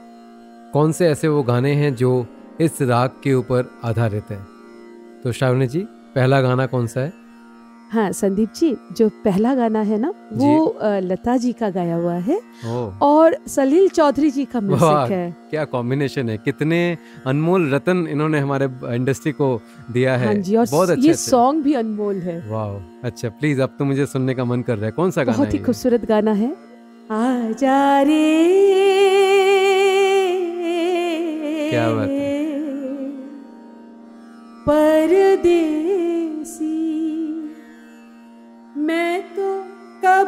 कौन 0.74 0.92
से 0.92 1.08
ऐसे 1.08 1.28
वो 1.28 1.44
गाने 1.44 1.74
हैं 1.74 1.96
जो 1.96 2.26
इस 2.62 2.82
राग 2.82 3.10
के 3.24 3.34
ऊपर 3.34 3.72
आधारित 3.84 4.32
हैं? 4.32 4.44
तो 5.24 5.32
श्रावणी 5.32 5.68
जी, 5.68 5.80
पहला 6.16 6.42
गाना 6.42 6.66
कौन 6.66 6.88
सा 6.88 7.00
है? 7.02 7.19
हाँ 7.92 8.12
संदीप 8.12 8.50
जी 8.56 8.76
जो 8.98 9.08
पहला 9.24 9.54
गाना 9.56 9.82
है 9.82 9.98
ना 10.00 10.14
वो 10.34 10.80
लता 11.02 11.36
जी 11.38 11.52
का 11.54 11.70
गाया 11.70 11.96
हुआ 11.96 12.14
है। 12.14 12.40
और 13.02 13.38
सलील 13.48 13.88
चौधरी 13.90 14.30
जी 14.32 14.46
का 14.46 14.60
म्यूज़िक 14.62 15.12
है। 15.12 15.36
क्या 15.50 15.64
कॉम्बिनेशन 15.66 16.30
है। 16.30 16.38
कितने 16.38 16.98
अनमोल 17.28 17.70
रतन 17.74 18.06
इन्होंने 18.08 18.40
हमारे 18.40 18.66
इंडस्ट्री 18.96 19.32
को 19.32 19.50
दिया 19.92 20.16
है। 20.18 20.26
हाँ 20.26 20.36
जी 20.36 20.56
और 20.56 20.66
बहुत 20.72 20.90
अच्छे 20.90 21.08
ये 21.08 21.14
सॉन्ग 21.16 21.64
भी 21.64 21.74
अनमोल 21.74 22.16
है। 22.20 22.40
वाह 22.50 23.08
अच्छा 23.08 23.30
प्लीज़ 23.30 23.62
अब 23.62 23.76
तो 23.80 23.86
मुझे 23.86 24.06
सुनने 24.06 24.34
का 24.34 24.46
मन 24.46 24.62
कर 24.62 24.78
रहा 24.78 24.86
है। 24.86 24.92
कौन 24.92 25.12
सा 25.12 25.24
गाना 25.24 25.38
बहुत 25.38 25.54
ही 25.54 25.60
खूबसूरत 25.60 26.06
गाना 26.06 26.32
है। 26.34 26.56
आजा 27.12 28.02
रे। 28.02 28.26
क्या 31.70 31.90
बात 31.90 32.10
है। 32.10 32.38
परदेसी 34.68 35.89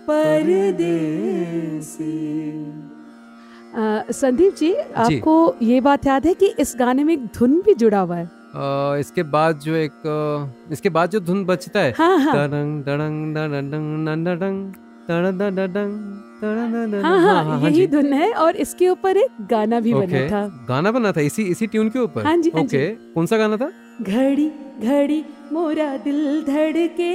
परदेसी। 0.10 0.78
संदीप 4.12 4.56
जी 4.56 4.70
जी। 4.70 4.74
आपको 4.74 5.56
ये 5.62 5.82
बात 5.82 6.08
याद 6.08 6.26
है 6.26 6.34
कि 6.34 6.46
इस 6.60 6.76
गाने 6.80 7.04
में 7.04 7.14
एक 7.14 7.26
धुन 7.26 7.62
भी 7.62 7.74
जुड़ा 7.74 8.00
हुआ 8.00 8.16
है। 8.16 8.37
इसके 9.00 9.24
बाद 9.30 9.60
जो 9.60 9.76
एक 9.76 10.02
इसके 10.72 10.90
बाद 10.90 11.10
जो 11.10 11.20
धुन 11.22 11.44
बचता 11.46 11.80
है 11.80 11.94
हाँ 11.98 12.18
हाँ। 12.20 12.34
हाँ 17.02 17.20
हाँ 17.20 17.44
हाँ, 17.46 17.60
यही 17.62 17.86
धुन 17.88 18.14
है 18.14 18.32
और 18.36 18.56
इसके 18.56 18.90
ऊपर 18.90 19.18
एक 19.18 19.46
गाना 19.50 19.80
भी 19.80 19.94
बना 19.94 20.28
था 20.30 20.46
गाना 20.68 20.92
बना 20.92 21.12
था 21.12 21.22
इसी 21.22 21.44
इसी 21.46 21.68
ट्यून 21.68 21.90
के 21.90 22.00
ऊपर 22.00 22.26
हाँ 22.26 22.36
जी, 22.38 22.52
हाँ 22.56 22.64
जी। 22.64 22.78
ओके 22.78 23.14
कौन 23.14 23.26
सा 23.26 23.38
गाना 23.38 23.58
था 23.58 23.72
घड़ी 24.02 24.50
घड़ी 24.82 25.24
मोरा 25.54 25.96
दिल 25.98 26.44
धड़के 26.44 27.14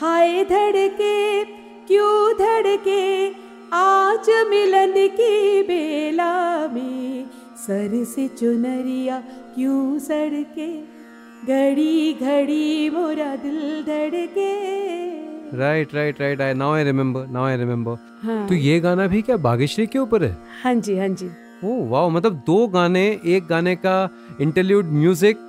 हाय 0.00 0.44
धड़के 0.44 1.44
क्यों 1.86 2.32
धड़के 2.36 3.02
आज 3.74 4.30
मिलन 4.50 4.92
की 5.10 5.62
बेला 5.62 6.32
में 6.68 7.26
सर 7.56 8.04
से 8.04 8.26
चुनरिया 8.30 9.22
क्यों 9.54 9.98
सड़के? 9.98 10.68
घड़ी 11.46 12.12
घड़ी 12.14 12.90
मोरा 12.90 13.34
दिल 13.36 13.60
धड़के। 13.86 14.50
Right 15.58 15.94
right 15.94 16.20
right 16.20 16.40
I 16.40 16.54
now 16.54 16.74
I 16.74 16.84
remember 16.84 17.26
now 17.32 17.44
I 17.46 17.56
remember 17.56 18.46
तो 18.48 18.54
ये 18.54 18.78
गाना 18.80 19.06
भी 19.06 19.22
क्या 19.22 19.36
भाग्यश्री 19.46 19.86
के 19.86 19.98
ऊपर 19.98 20.24
है? 20.24 20.36
हाँ 20.62 20.74
जी 20.74 20.96
हाँ 20.98 21.08
जी। 21.08 21.28
ओह 21.64 21.88
वाह 21.88 22.08
मतलब 22.08 22.42
दो 22.46 22.66
गाने 22.68 23.04
एक 23.34 23.46
गाने 23.46 23.74
का 23.86 23.96
इंटरल्यूड 24.40 24.86
म्यूज़िक 24.92 25.48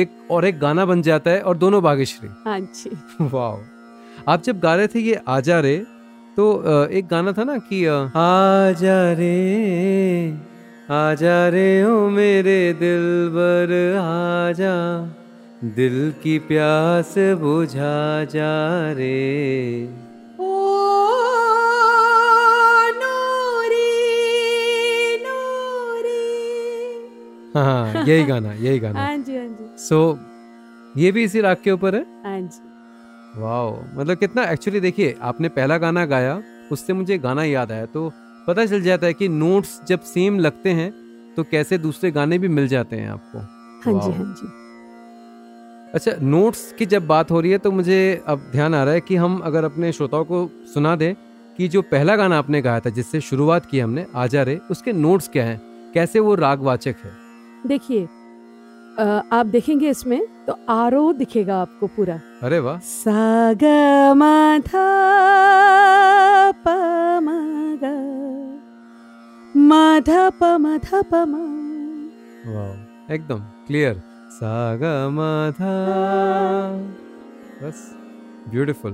एक 0.00 0.10
और 0.30 0.44
एक 0.44 0.58
गाना 0.58 0.84
बन 0.86 1.02
जाता 1.02 1.30
है 1.30 1.40
और 1.42 1.56
दोनों 1.58 1.82
भाग्यश्री 1.82 2.28
हाँ 2.46 2.58
जी। 2.60 2.90
वाह 3.20 4.32
आप 4.32 4.42
जब 4.42 4.60
गा 4.60 4.74
रहे 4.74 4.86
थे 4.94 5.00
ये 5.00 5.20
आजा 5.38 5.60
रे 5.60 5.76
तो 6.36 6.52
एक 6.98 7.06
गाना 7.08 7.32
था 7.38 7.44
ना 7.44 7.56
कि 7.70 7.84
आजा 7.86 9.00
रे 9.18 9.34
आजा 10.90 11.34
रे 11.54 11.66
ओ 11.84 12.08
मेरे 12.10 12.60
दिल 12.78 13.04
बर 13.34 13.72
आजा 13.98 14.70
दिल 15.76 15.98
की 16.22 16.38
प्यास 16.46 17.12
बुझा 17.42 17.92
जा 18.32 18.54
रे। 18.98 19.18
ओ 20.40 20.48
नूरी 23.02 23.92
नूरी। 25.26 26.24
हाँ 27.54 28.04
यही 28.08 28.24
गाना 28.32 28.52
यही 28.52 28.78
गाना। 28.78 29.00
हाँ 29.00 29.16
जी 29.18 29.36
हाँ 29.36 29.46
जी। 29.48 29.68
सो 29.84 30.00
ये 30.96 31.12
भी 31.12 31.24
इसी 31.24 31.40
राग 31.40 31.56
के 31.64 31.70
ऊपर 31.70 31.94
है? 31.94 32.02
हाँ 32.24 32.40
जी। 32.40 33.40
वाओ 33.40 33.70
मतलब 33.94 34.16
कितना 34.18 34.44
एक्चुअली 34.52 34.80
देखिए 34.80 35.14
आपने 35.22 35.48
पहला 35.60 35.78
गाना 35.86 36.04
गाया 36.14 36.40
उससे 36.72 36.92
मुझे 36.92 37.18
गाना 37.18 37.44
याद 37.44 37.72
आया 37.72 37.86
तो 37.94 38.10
पता 38.50 38.64
चल 38.66 38.80
जाता 38.82 39.06
है 39.06 39.14
कि 39.14 39.28
नोट्स 39.28 39.80
जब 39.88 40.00
सेम 40.04 40.38
लगते 40.38 40.70
हैं 40.70 40.90
तो 41.36 41.42
कैसे 41.42 41.78
दूसरे 41.78 42.10
गाने 42.10 42.38
भी 42.38 42.48
मिल 42.48 42.68
जाते 42.68 42.96
हैं 42.96 43.10
आपको। 43.10 43.38
हाँ 43.84 44.00
जी 44.02 44.12
हाँ 44.12 44.34
जी। 44.38 44.46
अच्छा 45.94 46.12
नोट्स 46.22 46.60
की 46.78 46.86
जब 46.86 47.06
बात 47.06 47.30
हो 47.30 47.40
रही 47.40 47.50
है 47.50 47.58
तो 47.58 47.70
मुझे 47.70 47.98
अब 48.26 48.38
ध्यान 48.52 48.74
आ 48.74 48.82
रहा 48.84 48.94
है 48.94 49.00
कि 49.00 49.16
हम 49.16 49.38
अगर 49.44 49.64
अपने 49.64 49.92
श्रोताओं 49.92 50.24
को 50.24 50.50
सुना 50.74 50.94
दें 50.96 51.14
कि 51.58 51.68
जो 51.68 51.82
पहला 51.82 52.16
गाना 52.16 52.38
आपने 52.38 52.62
गाया 52.62 52.80
था 52.80 52.90
जिससे 52.90 53.20
शुरुआत 53.20 53.66
की 53.66 53.80
हमने 53.80 54.06
आजा 54.14 54.42
रे 54.42 54.60
उसके 54.70 54.92
नोट्स 54.92 55.28
क्या 55.28 55.44
हैं? 55.44 55.60
कैसे 55.94 56.20
वो 56.20 56.34
रागवाचक 56.34 56.96
है? 57.04 57.12
देखिए 57.66 58.04
आप 59.32 59.46
देखेंगे 59.46 59.90
इसमें 59.90 60.20
तो 60.46 60.58
आरो 60.68 61.12
दिखेगा 61.12 61.60
आपको 61.60 61.86
पूरा। 61.86 62.20
अरे 62.42 62.58
वाह। 62.58 62.78
सा 62.78 63.52
ग 63.52 63.64
म 64.16 64.22
ध 69.70 69.72
प 69.72 69.76
म 69.76 70.02
ग 70.02 70.02
म 70.02 70.02
ध 70.02 70.10
प 70.40 70.44
म 70.44 70.78
ध 70.78 70.88
प 71.10 71.14
म 71.14 71.34
वाह 72.54 73.14
एकदम 73.14 73.40
क्लियर 73.66 73.94
सागा 74.30 75.08
बस 77.62 77.78
ब्यूटीफुल 78.48 78.92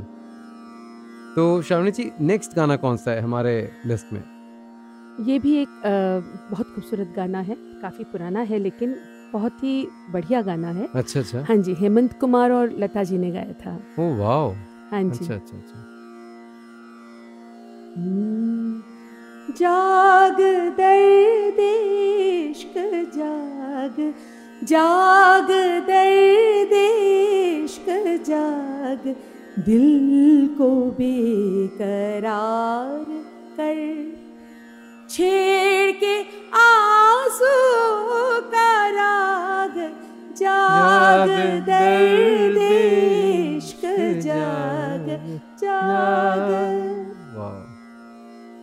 तो 1.36 1.44
श्रावणी 1.62 1.90
जी 1.90 2.10
नेक्स्ट 2.20 2.56
गाना 2.56 2.76
कौन 2.76 2.96
सा 2.96 3.10
है 3.10 3.20
हमारे 3.20 3.54
लिस्ट 3.86 4.12
में? 4.12 4.22
ये 5.28 5.38
भी 5.38 5.54
एक 5.56 5.68
अ, 5.68 5.92
बहुत 6.50 6.66
खूबसूरत 6.74 7.12
गाना 7.16 7.40
है 7.40 7.56
काफ़ी 7.82 8.04
पुराना 8.04 8.40
है 8.40 8.58
लेकिन 8.58 8.96
बहुत 9.32 9.52
ही 9.52 9.88
बढ़िया 10.10 10.42
गाना 10.42 10.68
है। 10.68 10.88
अच्छा 10.94 11.20
अच्छा। 11.20 11.44
हाँ 11.48 11.56
जी 11.56 11.74
हेमंत 11.74 12.18
कुमार 12.20 12.52
और 12.52 12.70
लता 12.78 13.02
जी 13.04 13.18
ने 13.18 13.30
गाया 13.30 13.52
था। 13.52 13.78
ओ 13.98 14.14
वाओ 14.16 14.52
हाँ 14.90 15.02
जी। 15.02 15.08
अच्छा 15.08 15.34
अच्छा 15.34 15.56
अच्छा। 15.56 15.78
हम्म, 17.96 18.25
जाग 19.60 20.40
दर्द 20.80 21.60
इश्क 21.60 22.74
जाग। 23.16 24.14
जाग 24.64 25.48
दर्द 25.88 26.72
इश्क 26.72 27.86
जाग। 28.26 29.14
दिल 29.58 30.54
को 30.58 30.70
बेकरार 30.70 33.04
कर। 33.60 34.12
छेड़ 35.10 35.92
के 35.92 36.20
आँसू 36.54 37.54
का 38.40 38.88
राग। 38.88 39.92
जाग 40.36 41.28
दर्द 41.66 42.58
इश्क 43.56 43.80
जाग। 44.20 45.40
जाग 45.64 46.85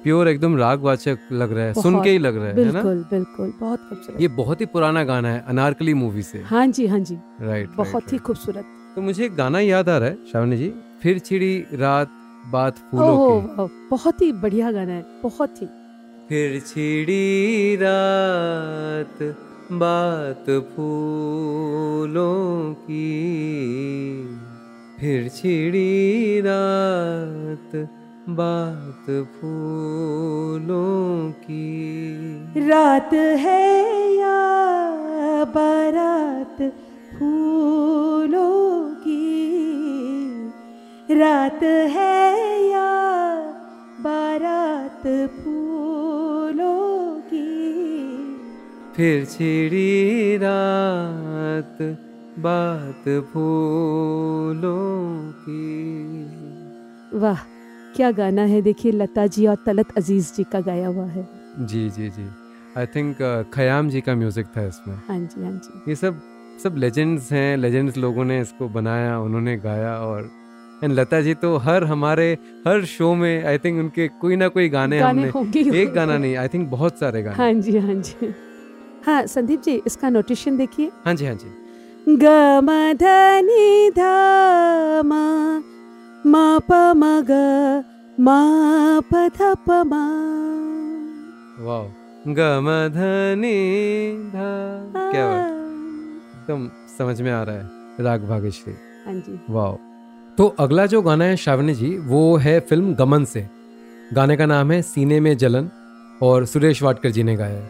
प्योर 0.03 0.27
एकदम 0.27 0.57
रागवाचक 0.57 1.19
लग 1.31 1.51
रहा 1.53 1.65
है 1.65 1.73
सुन 1.73 2.01
के 2.03 2.09
ही 2.09 2.17
लग 2.17 2.35
रहा 2.35 2.45
है 2.45 2.51
है 2.51 2.65
ना? 2.65 2.71
बिल्कुल 2.71 3.03
बिल्कुल 3.11 3.53
बहुत 3.59 3.79
खूबसूरत। 3.89 4.21
ये 4.21 4.27
बहुत 4.27 4.61
ही 4.61 4.65
पुराना 4.65 5.03
गाना 5.03 5.29
है 5.29 5.43
अनारकली 5.47 5.93
मूवी 5.93 6.23
से। 6.23 6.41
हाँ 6.45 6.65
जी 6.67 6.87
हाँ 6.87 6.99
जी। 6.99 7.17
राइट 7.41 7.69
बहुत 7.77 8.13
ही 8.13 8.17
खूबसूरत। 8.17 8.65
तो 8.95 9.01
मुझे 9.01 9.25
एक 9.25 9.35
गाना 9.35 9.59
याद 9.59 9.89
आ 9.89 9.97
रहा 9.97 10.09
है 10.09 10.17
श्रावणी 10.31 10.57
जी 10.57 10.73
फिर 11.01 11.19
छिड़ी 11.19 11.65
रात 11.73 12.09
बात 12.51 12.77
फूलों 12.91 13.41
की। 13.41 13.69
बहुत 13.91 14.21
ही 14.21 14.31
बढ़िया 14.31 14.71
गाना 14.71 14.93
है 14.93 15.05
बहुत 15.23 15.61
ही। 15.61 15.67
फिर 16.29 16.59
छिड़ी 16.59 17.75
रात 17.75 19.23
बात 19.71 20.45
फूलों 20.75 22.73
की। 22.73 23.09
फिर 24.99 25.29
छिड़ी 25.29 26.41
रात 26.41 27.75
बात 28.29 29.05
फूलों 29.05 31.31
की। 31.31 32.69
रात 32.69 33.13
है 33.13 34.13
या 34.13 35.43
बारात 35.43 36.73
फूलों 37.19 38.95
की? 38.95 39.61
रात 41.11 41.63
है 41.63 42.71
या 42.71 43.11
बारात 43.99 45.31
फूलों 45.39 47.21
की? 47.21 47.77
फिर 48.95 49.25
छिड़ी 49.25 50.37
रात 50.37 51.97
बात 52.39 53.29
फूलों 53.33 55.31
की। 55.31 56.27
वाह। 57.13 57.52
क्या 57.95 58.11
गाना 58.11 58.41
है? 58.43 58.61
देखिए 58.61 58.91
लता 58.91 59.25
जी 59.27 59.45
और 59.47 59.57
तलत 59.65 59.97
अज़ीज़ 59.97 60.33
जी 60.35 60.43
का 60.51 60.59
गाया 60.61 60.87
हुआ 60.87 61.05
है। 61.05 61.27
जी 61.61 61.89
जी 61.89 62.09
जी। 62.09 62.27
आई 62.77 62.85
थिंक 62.85 63.17
खयाम 63.53 63.89
जी 63.89 64.01
का 64.01 64.15
म्यूज़िक 64.15 64.45
था 64.57 64.67
इसमें। 64.67 64.95
हाँ 65.07 65.19
जी 65.19 65.43
हाँ 65.43 65.51
जी। 65.53 65.89
ये 65.89 65.95
सब 65.95 66.21
सब 66.63 66.75
लेजेंड्स 66.77 67.31
हैं 67.31 67.57
लेजेंड्स 67.57 67.97
लोगों 67.97 68.23
ने 68.25 68.39
इसको 68.41 68.67
बनाया 68.69 69.19
उन्होंने 69.19 69.55
गाया 69.57 69.93
और 69.99 70.29
एंड 70.83 70.93
लता 70.93 71.21
जी 71.21 71.33
तो 71.33 71.55
हर 71.57 71.83
हमारे 71.83 72.31
हर 72.67 72.85
शो 72.85 73.13
में 73.15 73.45
आई 73.45 73.57
थिंक 73.57 73.79
उनके 73.79 74.07
कोई 74.21 74.35
ना 74.35 74.47
कोई 74.47 74.69
गाने, 74.69 74.99
गाने 74.99 75.29
हमने 75.29 75.81
एक 75.81 75.93
गाना 75.93 76.17
नहीं 76.17 76.35
आई 76.35 76.47
थिंक 76.47 76.69
बहुत 76.69 76.99
सारे 76.99 77.21
गाने। 77.23 77.35
हाँ 77.35 77.53
जी 77.53 77.77
हाँ 77.77 77.95
जी। 77.95 78.33
हाँ 79.05 79.25
संदीप 79.27 79.61
जी 79.61 79.81
इसका 79.87 80.09
नोटेशन 80.09 80.57
देखिए। 80.57 80.91
हाँ 81.05 81.13
जी 81.15 81.25
हाँ 81.25 81.35
जी। 81.35 81.49
ग 82.07 82.25
म 82.63 82.93
ध 82.93 83.03
नि 83.45 83.91
ध 83.97 83.99
म 86.25 86.35
म 86.35 86.59
प 86.69 86.71
म 86.95 87.03
ग 87.21 87.31
म 88.17 88.27
प 89.11 89.13
ध 89.37 89.39
प 89.65 89.69
म 89.85 89.93
वाह 91.59 91.83
ग 92.27 92.39
म 92.63 92.67
ध 92.89 92.97
नि 93.35 93.57
ध 94.31 94.35
क्या 95.11 95.25
बात। 95.27 95.47
एकदम 96.35 96.69
समझ 96.97 97.21
में 97.21 97.31
आ 97.31 97.43
रहा 97.43 97.55
है 97.55 98.03
राग 98.03 98.23
भाग्यश्री 98.23 98.73
हाँ 99.05 99.13
जी। 99.13 99.39
वाह 99.49 99.73
तो 100.37 100.47
अगला 100.59 100.85
जो 100.85 101.01
गाना 101.01 101.25
है 101.25 101.35
श्रावणी 101.35 101.73
जी 101.73 101.97
वो 101.97 102.37
है 102.37 102.59
फ़िल्म 102.59 102.93
गमन 102.95 103.25
से। 103.25 103.47
गाने 104.13 104.37
का 104.37 104.45
नाम 104.45 104.71
है 104.71 104.81
सीने 104.81 105.19
में 105.19 105.37
जलन 105.37 105.69
और 106.23 106.45
सुरेश 106.45 106.83
वाडकर 106.83 107.09
जी 107.09 107.23
ने 107.23 107.35
गाया 107.35 107.59
है। 107.59 107.67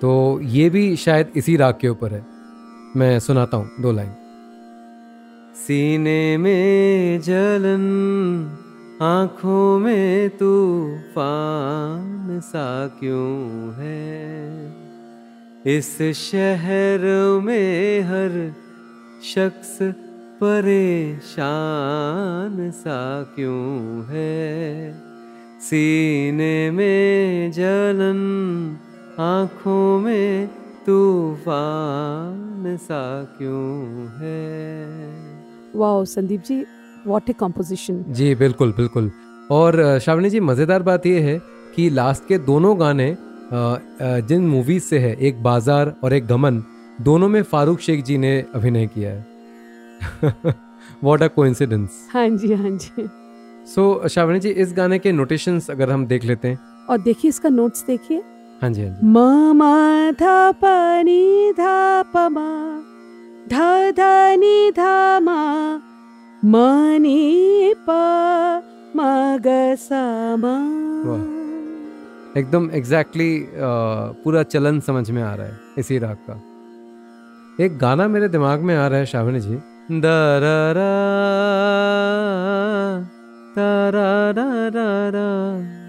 तो 0.00 0.40
ये 0.42 0.70
भी 0.70 0.96
शायद 0.96 1.32
इसी 1.36 1.56
राग 1.56 1.78
के 1.80 1.88
ऊपर 1.88 2.12
है। 2.14 2.26
मैं 2.96 3.18
सुनाता 3.18 3.56
हूँ 3.56 3.82
दो 3.82 3.92
लाइन। 3.92 4.12
सीने 5.66 6.36
में 6.36 7.20
जलन, 7.20 7.84
आँखों 9.02 9.78
में 9.78 10.30
तूफ़ान 10.30 12.40
सा 12.44 12.86
क्यों 12.86 13.74
है? 13.74 14.74
इस 15.66 16.02
शहर 16.02 17.40
में 17.44 18.00
हर 18.00 18.54
शख्स 19.24 19.78
परेशान 20.40 22.70
सा 22.70 23.22
क्यों 23.22 24.04
है? 24.08 24.94
सीने 25.60 26.70
में 26.70 27.52
जलन, 27.52 28.78
आँखों 29.18 30.00
में 30.00 30.50
तूफ़ान 30.86 32.78
सा 32.82 33.34
क्यों 33.38 34.08
है? 34.18 35.19
Wow 35.76 36.04
Sandeep 36.06 36.42
ji 36.42 36.64
what 37.06 37.30
a 37.30 37.32
composition 37.40 38.04
ji 38.10 38.34
बिल्कुल 38.36 38.72
बिल्कुल। 38.72 39.10
और 39.50 39.98
श्रावणी 39.98 40.30
जी 40.30 40.40
मज़ेदार 40.40 40.82
बात 40.82 41.06
यह 41.06 41.24
है 41.24 41.38
कि 41.76 41.88
लास्ट 41.90 42.26
के 42.28 42.38
दोनों 42.40 42.78
गाने 42.80 43.14
जिन 44.28 44.46
मूवीज़ 44.48 44.82
से 44.84 44.98
है 44.98 45.14
एक 45.18 45.42
बाज़ार 45.42 45.94
और 46.04 46.12
एक 46.12 46.26
गमन 46.26 46.62
दोनों 47.00 47.28
में 47.28 47.42
फारूक 47.44 47.80
शेख 47.80 48.04
जी 48.04 48.18
ने 48.18 48.38
अभिनय 48.54 48.86
किया 48.88 49.10
है। 49.10 50.54
वॉट 51.04 51.22
अ 51.22 51.26
कोइंसिडेंस 51.28 52.06
हाँ 52.12 52.28
जी 52.30 52.52
हाँ 52.54 52.70
जी। 52.70 53.08
सो 53.66 53.82
so, 53.94 54.08
श्रावणी 54.08 54.40
जी 54.40 54.48
इस 54.48 54.72
गाने 54.76 54.98
के 54.98 55.12
नोटेशंस 55.12 55.70
अगर 55.70 55.90
हम 55.90 56.06
देख 56.06 56.24
लेते 56.24 56.48
हैं। 56.48 56.58
और 56.90 56.98
देखिए 57.00 57.28
इसका 57.28 57.48
नोट्स 57.48 57.84
देखिए। 57.86 58.22
हाँ 58.62 58.70
जी 58.70 58.82
हाँ 58.82 58.90
जी। 58.90 59.06
म 59.06 59.18
म 59.54 60.12
ध 60.12 60.22
प 60.62 60.64
ध 61.54 61.60
प 62.14 62.28
म 62.32 62.38
ध 63.52 63.54
ध 63.98 64.00
नि 64.40 64.56
ध 64.76 64.80
म 65.26 65.28
म 66.42 66.56
नि 67.04 67.20
प 67.86 67.90
म 68.96 68.98
ग 69.46 69.48
स 69.84 69.88
म 70.42 70.44
एकदम 72.36 72.68
एग्जैक्टली 72.80 73.30
पूरा 74.22 74.42
चलन 74.52 74.78
समझ 74.88 75.10
में 75.10 75.22
आ 75.22 75.34
रहा 75.34 75.46
है 75.46 75.54
इसी 75.78 75.98
राग 75.98 76.16
का। 76.28 76.36
एक 77.64 77.78
गाना 77.78 78.06
मेरे 78.08 78.28
दिमाग 78.36 78.60
में 78.68 78.74
आ 78.76 78.86
रहा 78.86 78.98
है 78.98 79.06
श्रावणी 79.12 79.40
जी। 79.40 79.56
द 80.04 80.06
रा 80.44 80.60
रा 80.78 80.92
ता 83.56 83.68
रा 83.96 84.08
रा 84.38 84.48
रा 84.76 84.88
रा। 85.16 85.26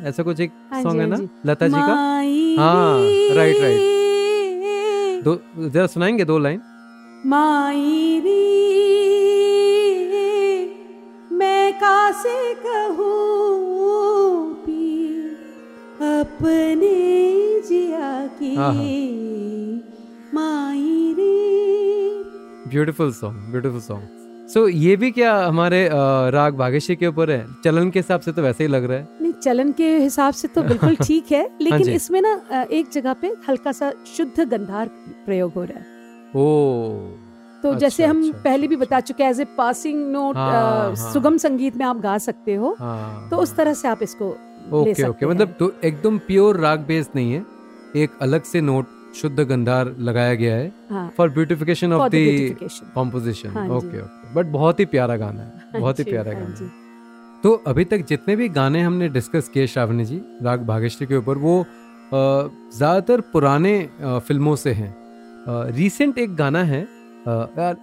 ऐसा 0.09 0.23
कुछ 0.23 0.39
एक 0.39 0.51
हाँ 0.71 0.81
सॉन्ग 0.83 1.01
है 1.01 1.09
हाँ 1.09 1.17
ना? 1.17 1.27
लता 1.45 1.67
जी 1.67 1.81
का? 1.89 1.95
हाँ, 2.61 2.97
राइट 3.37 3.61
राइट 3.61 5.23
दो 5.25 5.39
जरा 5.69 5.87
सुनाएँगे 5.87 6.25
दो 6.25 6.37
लाइन 6.39 6.61
माई 7.25 8.19
रे 8.25 8.39
मैं 11.37 11.73
कासे 11.79 12.53
कहूँ 12.65 14.53
पी 14.65 14.79
अपने 16.19 16.93
जिया 17.67 18.11
की 18.39 18.55
हाँ, 18.55 18.73
माई 20.33 21.13
रे 21.19 21.29
beautiful 22.71 23.11
song 23.13 23.51
beautiful 23.51 23.79
song 23.81 24.47
so 24.53 24.67
ये 24.67 24.95
भी 25.01 25.11
क्या 25.11 25.35
हमारे 25.37 25.87
राग 26.35 26.55
भाग्यश्री 26.57 26.95
के 26.95 27.07
ऊपर 27.07 27.29
है? 27.31 27.45
चलन 27.63 27.89
के 27.89 27.99
हिसाब 27.99 28.21
से 28.21 28.31
तो 28.31 28.41
वैसे 28.41 28.63
ही 28.63 28.69
लग 28.69 28.83
रहा 28.89 28.97
है। 28.97 29.07
नहीं 29.21 29.33
चलन 29.33 29.71
के 29.77 29.87
हिसाब 29.97 30.33
से 30.33 30.47
तो 30.55 30.63
बिल्कुल 30.63 30.95
ठीक 31.05 31.31
है 31.31 31.43
लेकिन। 31.61 31.89
इसमें 31.93 32.21
ना 32.21 32.65
एक 32.71 32.89
जगह 32.93 33.13
पे 33.21 33.27
हल्का 33.47 33.71
सा 33.71 33.91
शुद्ध 34.17 34.39
गंधार 34.43 34.87
प्रयोग 35.25 35.53
हो 35.55 35.63
रहा 35.63 35.79
है। 35.79 35.90
तो 36.33 37.69
अच्छा, 37.69 37.77
जैसे 37.79 38.05
हम 38.05 38.21
अच्छा, 38.21 38.41
पहले 38.43 38.67
भी 38.67 38.75
अच्छा, 38.75 38.85
बता 38.85 38.99
चुके 38.99 39.23
हैं 39.23 39.31
एज 39.31 39.39
ए 39.41 39.45
पासिंग 39.57 40.11
नोट। 40.11 40.35
सुगम 40.99 41.37
संगीत 41.37 41.75
में 41.77 41.85
आप 41.85 42.01
गा 42.01 42.17
सकते 42.17 42.55
हो। 42.55 42.75
हाँ। 42.79 43.29
तो 43.29 43.37
उस 43.37 43.55
तरह 43.55 43.73
से 43.73 43.87
आप 43.87 44.03
इसको 44.03 44.29
ले 44.29 44.79
ओके 44.79 44.93
सकते 44.93 45.09
ओके 45.09 45.25
मतलब 45.25 45.55
तो 45.59 45.71
एकदम 45.83 46.17
प्योर 46.17 46.57
राग 46.59 46.79
बेस 46.87 47.09
नहीं 47.15 47.33
है। 47.33 47.45
एक 47.95 48.11
अलग 48.21 48.43
से 48.43 48.61
नोट 48.61 48.85
शुद्ध 49.15 49.39
गंधार 49.39 49.95
लगाया 49.99 50.33
गया 50.33 50.55
है। 50.55 51.09
For 51.17 51.29
beautification 51.29 51.93
of 51.93 52.11
the 52.11 52.69
composition 52.95 53.49
okay 53.49 54.01
okay. 54.01 54.33
But 54.33 54.45
बहुत 54.45 54.79
ही 54.79 54.85
प्यारा 54.85 55.17
गाना 55.17 55.41
है। 55.41 55.69
हाँ 55.73 55.81
बहुत 55.81 55.99
ही 55.99 56.03
प्यारा 56.03 56.31
हाँ 56.31 56.41
गाना। 56.41 56.55
है। 56.55 56.79
तो 57.43 57.51
अभी 57.67 57.85
तक 57.85 58.05
जितने 58.05 58.35
भी 58.35 58.47
गाने 58.49 58.81
हमने 58.81 59.07
डिस्कस 59.09 59.49
किए 59.49 59.67
श्रावणी 59.67 60.05
जी 60.05 60.21
राग 60.43 60.65
भाग्यश्री 60.65 61.07
के 61.07 61.15
ऊपर 61.15 61.37
वो 61.37 61.65
ज़्यादातर 62.13 63.21
पुराने 63.33 63.89
फ़िल्मों 64.01 64.55
से 64.55 64.71
हैं। 64.71 65.00
रिसेंट 65.47 66.17
एक 66.17 66.35
गाना 66.35 66.63
है 66.63 66.81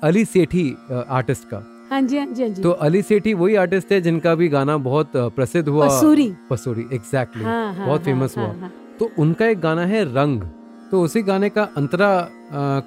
अली 0.05 0.25
सेठी 0.25 0.69
आर्टिस्ट 0.93 1.45
का। 1.45 1.65
हाँ 1.91 2.01
जी 2.03 2.19
हाँ 2.19 2.27
जी 2.27 2.43
हाँ 2.43 2.51
जी। 2.51 2.63
तो 2.63 2.71
अली 2.71 3.03
सेठी 3.03 3.33
वही 3.35 3.55
आर्टिस्ट 3.57 3.93
है 3.93 4.01
जिनका 4.01 4.35
भी 4.35 4.49
गाना 4.49 4.77
बहुत 4.79 5.13
प्रसिद्ध 5.17 5.69
हुआ। 5.69 5.87
पसूरी। 5.89 6.33
पसूरी 6.51 6.87
एग्जैक्टली 6.93 7.45
हाँ 7.45 7.75
हाँ 7.75 7.87
बहुत 7.87 7.99
हाँ, 7.99 8.05
फ़ेमस 8.05 8.37
हाँ, 8.39 8.45
हुआ। 8.47 8.55
हाँ। 8.55 8.61
हाँ. 8.61 8.73
तो 8.99 9.11
उनका 9.19 9.47
एक 9.47 9.61
गाना 9.61 9.85
है 9.87 10.05
रंग। 10.15 10.43
तो 10.91 11.03
उसी 11.03 11.23
गाने 11.23 11.49
का 11.49 11.63
अंतरा 11.77 12.11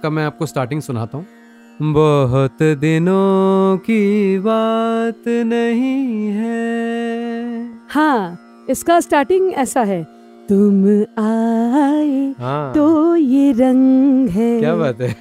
का 0.01 0.09
मैं 0.09 0.23
आपको 0.25 0.45
स्टार्टिंग 0.45 0.81
सुनाता 0.81 1.17
हूँ। 1.17 1.93
बहुत 1.93 2.63
दिनों 2.79 3.77
की 3.77 4.39
बात 4.39 5.27
नहीं 5.27 6.27
है। 6.27 7.69
हाँ 7.89 8.65
इसका 8.69 8.99
स्टार्टिंग 8.99 9.51
ऐसा 9.53 9.81
है। 9.83 10.01
तुम 10.49 10.85
आए 11.23 12.33
हाँ। 12.39 12.73
तो 12.73 13.15
ये 13.15 13.51
रंग 13.59 14.29
है। 14.29 14.59
क्या 14.59 14.75
बात 14.75 15.01
है? 15.01 15.15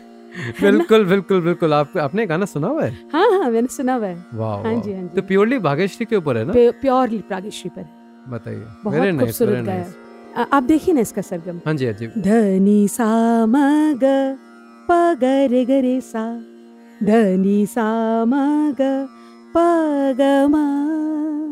बिल्कुल 0.60 1.04
बिल्कुल 1.04 1.40
बिल्कुल। 1.42 1.72
आप 1.74 1.96
आपने 1.98 2.26
गाना 2.26 2.44
सुना 2.46 2.68
हुआ 2.68 2.84
है? 2.84 2.92
हाँ 3.12 3.30
हाँ 3.30 3.50
मैंने 3.50 3.68
सुना 3.76 3.94
हुआ 3.94 4.06
है। 4.06 4.26
वाह 4.34 4.62
हाँ 4.62 4.74
जी, 4.82 4.92
हाँ 4.92 5.02
जी। 5.02 5.08
तो 5.16 5.22
प्योरली 5.28 5.58
भाग्यश्री 5.58 6.06
के 6.06 6.16
ऊपर 6.16 6.36
है 6.36 6.44
ना? 6.44 6.52
प्योरली 6.80 7.18
प्रागेश्री 7.28 7.70
पर 7.76 7.86
बताइए। 8.28 8.64
बहुत 8.84 9.18
खूबसूरत 9.20 9.64
गाया 9.64 10.46
आप 10.52 10.62
देखिए 10.62 10.94
ना 10.94 11.00
इसका 11.00 11.22
सरगम। 11.22 11.60
हाँ 11.66 11.74
जी 11.74 11.86
हाँ 11.86 11.94
जी। 11.94 12.06
धनी 12.22 12.86
सा 12.88 13.06
म 13.46 13.56
ग 14.02 14.04
प 14.88 14.92
ग 15.22 15.24
रे 15.50 15.64
ग 15.64 15.80
रे 15.82 16.00
सा। 16.00 16.24
धनी 17.02 17.64
सा 17.66 17.88
म 18.24 18.74
ग 18.80 19.08
प 19.54 19.58
ग 20.18 20.22
म 20.50 21.49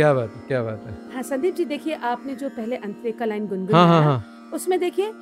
क्या 0.00 0.12
बात 0.14 0.30
है 0.36 0.42
क्या 0.48 0.62
बात 0.62 0.84
है? 0.86 1.14
हाँ 1.14 1.22
संदीप 1.22 1.54
जी 1.54 1.64
देखिए 1.64 1.94
आपने 1.94 2.34
जो 2.34 2.48
पहले 2.48 2.76
अंतरे 2.76 3.12
का 3.12 3.24
लाइन 3.24 3.68
हाँ 3.72 3.86
हाँ 3.88 4.02
हाँ। 4.02 4.50
उसमें 4.54 4.80
देखिए 4.80 5.12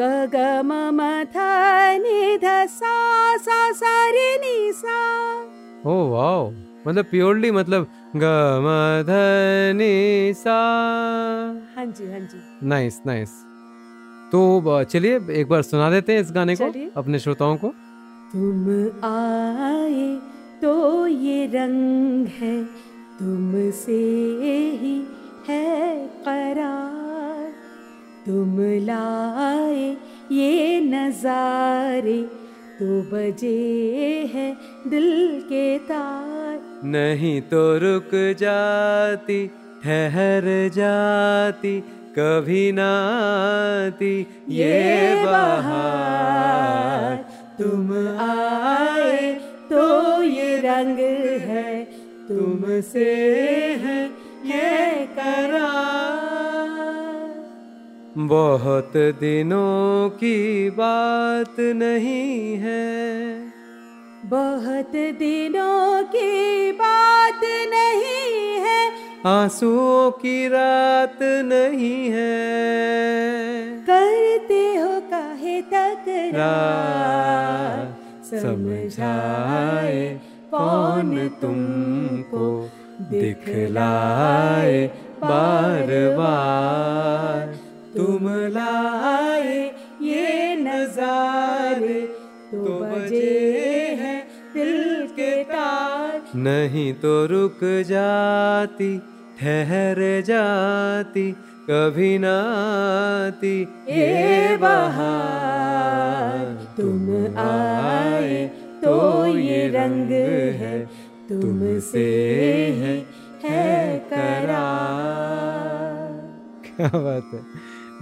ग 0.00 0.30
ग 0.34 0.62
म 0.64 0.72
म 0.94 1.24
थ 1.24 1.36
नि 2.00 2.38
ध 2.38 2.66
सा 2.66 2.94
सा 3.36 3.72
सा 3.72 4.10
रे 4.10 4.36
नि 4.36 4.72
सा 4.72 4.96
ओ 5.86 6.08
वाओ! 6.10 6.50
मतलब 6.86 7.04
प्योरली 7.04 7.50
मतलब 7.50 7.86
ग 8.16 8.24
म 8.64 9.04
ध 9.06 9.18
नि 9.76 10.34
सा। 10.34 10.58
हाँ 11.76 11.86
जी 11.86 12.10
हाँ 12.12 12.20
जी। 12.20 12.66
नाइस 12.66 13.00
नाइस 13.06 13.30
तो 14.32 14.84
चलिए 14.84 15.20
एक 15.30 15.48
बार 15.48 15.62
सुना 15.62 15.90
देते 15.90 16.12
हैं 16.12 16.20
इस 16.20 16.32
गाने 16.32 16.56
को 16.56 16.72
अपने 16.96 17.18
श्रोताओं 17.18 17.56
को। 17.56 17.68
तुम 18.32 18.68
आए 19.04 20.16
तो 20.62 21.06
ये 21.06 21.46
रंग 21.46 22.26
है 22.26 22.91
तुमसे 23.22 23.96
ही 24.78 24.94
है 25.48 25.66
करार। 26.26 27.50
तुम 28.26 28.56
लाए 28.84 29.84
ये 30.32 30.80
नजारे 30.80 32.16
तो 32.78 32.88
बजे 33.12 34.30
है 34.34 34.46
दिल 34.90 35.06
के 35.42 35.66
तार। 35.78 36.58
नहीं 36.84 37.40
तो 37.42 37.62
रुक 37.78 38.10
जाती 38.38 39.40
ठहर 39.84 40.48
जाती 40.74 41.74
कभी 42.18 42.64
ना 42.72 42.90
आती 43.82 44.14
ये 44.48 45.14
बहार। 45.24 47.16
तुम 47.58 47.86
आए 48.18 49.32
तो 49.70 49.82
ये 50.22 50.56
रंग 50.56 50.98
है 51.48 51.81
तुमसे 52.28 53.14
है 53.74 54.04
ये 54.44 55.06
करार। 55.06 56.02
बहुत 58.16 58.92
दिनों 58.96 60.10
की 60.10 60.70
बात 60.70 61.56
नहीं 61.60 62.56
है। 62.56 63.32
बहुत 64.24 64.92
दिनों 64.94 66.02
की 66.04 66.72
बात 66.72 67.40
नहीं 67.44 68.60
है। 68.60 68.90
आंसुओं 69.26 70.10
की 70.10 70.48
रात 70.48 71.18
नहीं 71.22 72.10
है। 72.10 72.52
करते 73.90 74.76
हो 74.76 75.00
काहे 75.00 75.62
तक 75.62 76.04
समझाए 78.34 80.20
कौन 80.54 81.10
तुमको 81.40 82.46
दिखलाए 83.10 84.80
बार 85.20 85.90
बार 86.16 87.54
तुम 87.96 88.28
लाए 88.48 89.54
ये 90.02 90.26
नजारे 90.56 92.00
तो 92.52 92.78
बजे 92.80 93.30
हैं 94.00 94.20
दिल 94.54 95.06
के 95.16 95.32
तार। 95.44 96.20
नहीं 96.38 96.92
तो 96.94 97.14
रुक 97.26 97.60
जाती, 97.88 98.90
ठहर 99.38 100.00
जाती, 100.26 101.26
कभी 101.70 102.12
ना 102.18 102.36
आती 103.22 103.56
ये 103.88 104.56
बहार। 104.56 106.44
तुम 106.76 107.04
आए 107.38 108.36
तो 108.82 109.26
ये 109.28 109.66
रंग 109.68 110.10
है 110.60 110.78
तुमसे 111.28 112.04
है 112.78 112.94
है 113.42 113.98
करार। 114.08 114.70
क्या 116.66 116.88
बात 116.94 117.28
है। 117.34 117.40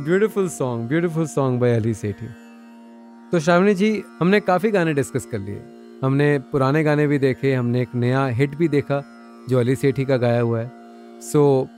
Beautiful 0.05 0.49
song 0.49 0.89
beautiful 0.89 1.27
song 1.29 1.61
by 1.61 1.75
Ali 1.77 1.93
Sethi 1.95 2.27
तो 3.33 3.41
श्रावणी 3.41 3.75
जी 3.75 3.91
हमने 4.21 4.41
काफ़ी 4.41 4.71
गाने 4.71 4.95
डिस्कस 4.95 5.27
कर 5.33 5.39
लिए। 5.39 5.61
हमने 6.03 6.39
पुराने 6.53 6.83
गाने 6.85 7.07
भी 7.07 7.19
देखे 7.19 7.53
हमने 7.55 7.83
एक 7.83 7.95
नया 7.95 8.25
हिट 8.39 8.55
भी 8.57 8.69
देखा 8.69 9.03
जो 9.51 9.59
अली 9.61 9.75
सेठी 9.77 10.05
का 10.05 10.17
गाया 10.17 10.41
हुआ 10.41 10.61
है। 10.61 10.71
सो 11.23 11.69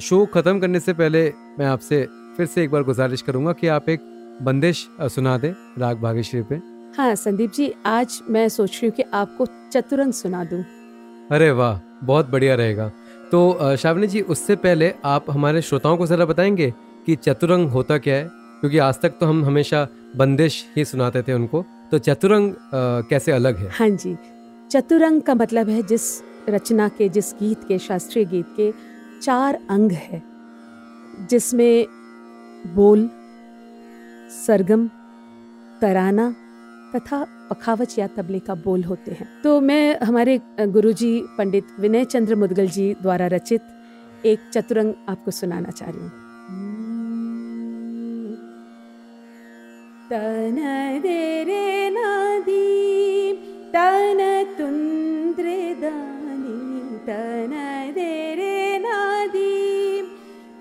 शो 0.00 0.24
ख़त्म 0.34 0.60
करने 0.60 0.80
से 0.80 0.92
पहले 0.94 1.22
मैं 1.58 1.66
आपसे 1.66 2.06
फिर 2.36 2.46
से 2.46 2.62
एक 2.64 2.70
बार 2.70 2.82
गुजारिश 2.82 3.22
करूँगा 3.22 3.52
कि 3.52 3.68
आप 3.68 3.88
एक 3.88 4.00
बंदिश 4.42 4.86
सुना 5.10 5.36
दें 5.38 5.52
राग 5.78 6.00
भाग्यश्री 6.00 6.42
पे। 6.42 6.60
हाँ 6.96 7.14
संदीप 7.14 7.52
जी 7.52 7.72
आज 7.86 8.20
मैं 8.30 8.48
सोच 8.48 8.70
रही 8.70 8.86
हूँ 8.86 8.94
कि 8.96 9.02
आपको 9.14 9.46
चतुरंग 9.72 10.12
सुना 10.12 10.44
दूँ। 10.44 10.62
अरे 11.32 11.50
वाह 11.50 11.78
बहुत 12.06 12.28
बढ़िया 12.30 12.54
रहेगा। 12.54 12.88
तो 13.32 13.76
शावनी 13.76 14.06
जी 14.06 14.20
उससे 14.20 14.56
पहले 14.56 14.92
आप 15.04 15.30
हमारे 15.30 15.62
श्रोताओं 15.62 15.96
को 15.96 16.06
ज़रा 16.06 16.24
बताएँगे 16.24 16.70
कि 17.06 17.16
चतुरंग 17.16 17.70
होता 17.70 17.98
क्या 17.98 18.14
है? 18.14 18.28
क्योंकि 18.60 18.78
आज 18.78 19.00
तक 19.02 19.18
तो 19.20 19.26
हम 19.26 19.44
हमेशा 19.44 19.86
बंदिश 20.16 20.64
ही 20.76 20.84
सुनाते 20.84 21.22
थे 21.22 21.32
उनको। 21.32 21.64
तो 21.90 21.98
चतुरंग 21.98 22.52
अ, 22.52 22.56
कैसे 23.10 23.32
अलग 23.32 23.56
है? 23.56 23.68
हाँ 23.78 23.88
जी 23.90 24.16
चतुरंग 24.70 25.22
का 25.22 25.34
मतलब 25.34 25.68
है 25.68 25.82
जिस 25.82 26.02
रचना 26.48 26.88
के 26.88 27.08
जिस 27.08 27.32
गीत 27.34 27.64
के 27.68 27.78
शास्त्रीय 27.78 28.24
गीत 28.24 28.46
के 28.56 28.72
चार 29.22 29.58
अंग 29.70 29.92
है। 29.92 30.22
जिसमें 31.30 31.86
बोल 32.74 33.08
सरगम 34.46 34.88
तराना 35.80 36.34
तथा 36.96 37.24
पखावच 37.50 37.98
या 37.98 38.06
तबले 38.06 38.38
का 38.38 38.54
बोल 38.64 38.84
होते 38.84 39.12
हैं। 39.12 39.28
तो 39.42 39.60
मैं 39.60 39.98
हमारे 40.00 40.40
गुरुजी 40.60 41.14
पंडित 41.38 41.66
विनय 41.80 42.04
चंद्र 42.04 42.34
मुदगल 42.34 42.68
जी 42.68 42.92
द्वारा 43.02 43.26
रचित 43.26 43.62
एक 44.26 44.50
चतुरंग 44.54 44.92
आपको 45.08 45.30
सुनाना 45.30 45.70
चाह 45.70 45.90
रही 45.90 46.00
हूँ। 46.00 46.10
तन 50.10 50.56
दे 51.02 51.44
रे 51.44 51.90
नादी, 51.90 53.32
तन 53.72 54.18
तुन्द्रे 54.58 55.58
दानी, 55.74 56.58
तन 57.06 57.52
दे 57.94 58.12
रे 58.34 58.78
नादी, 58.78 60.02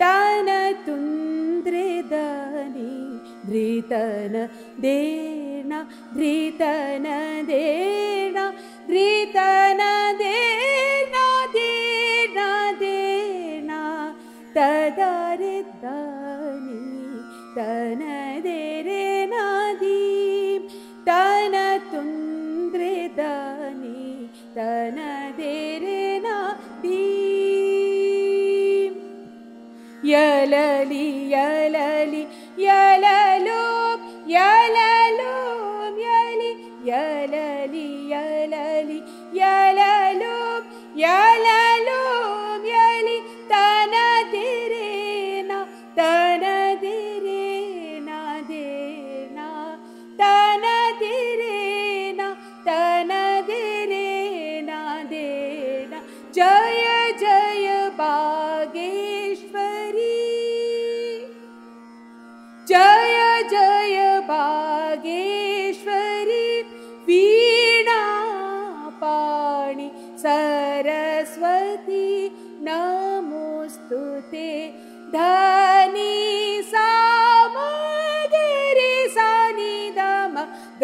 तन 0.01 0.47
तुन्द्रे 0.85 1.87
दानी, 2.03 2.91
धृतन 3.45 4.47
देना 4.81 5.34
धृतन 6.17 7.05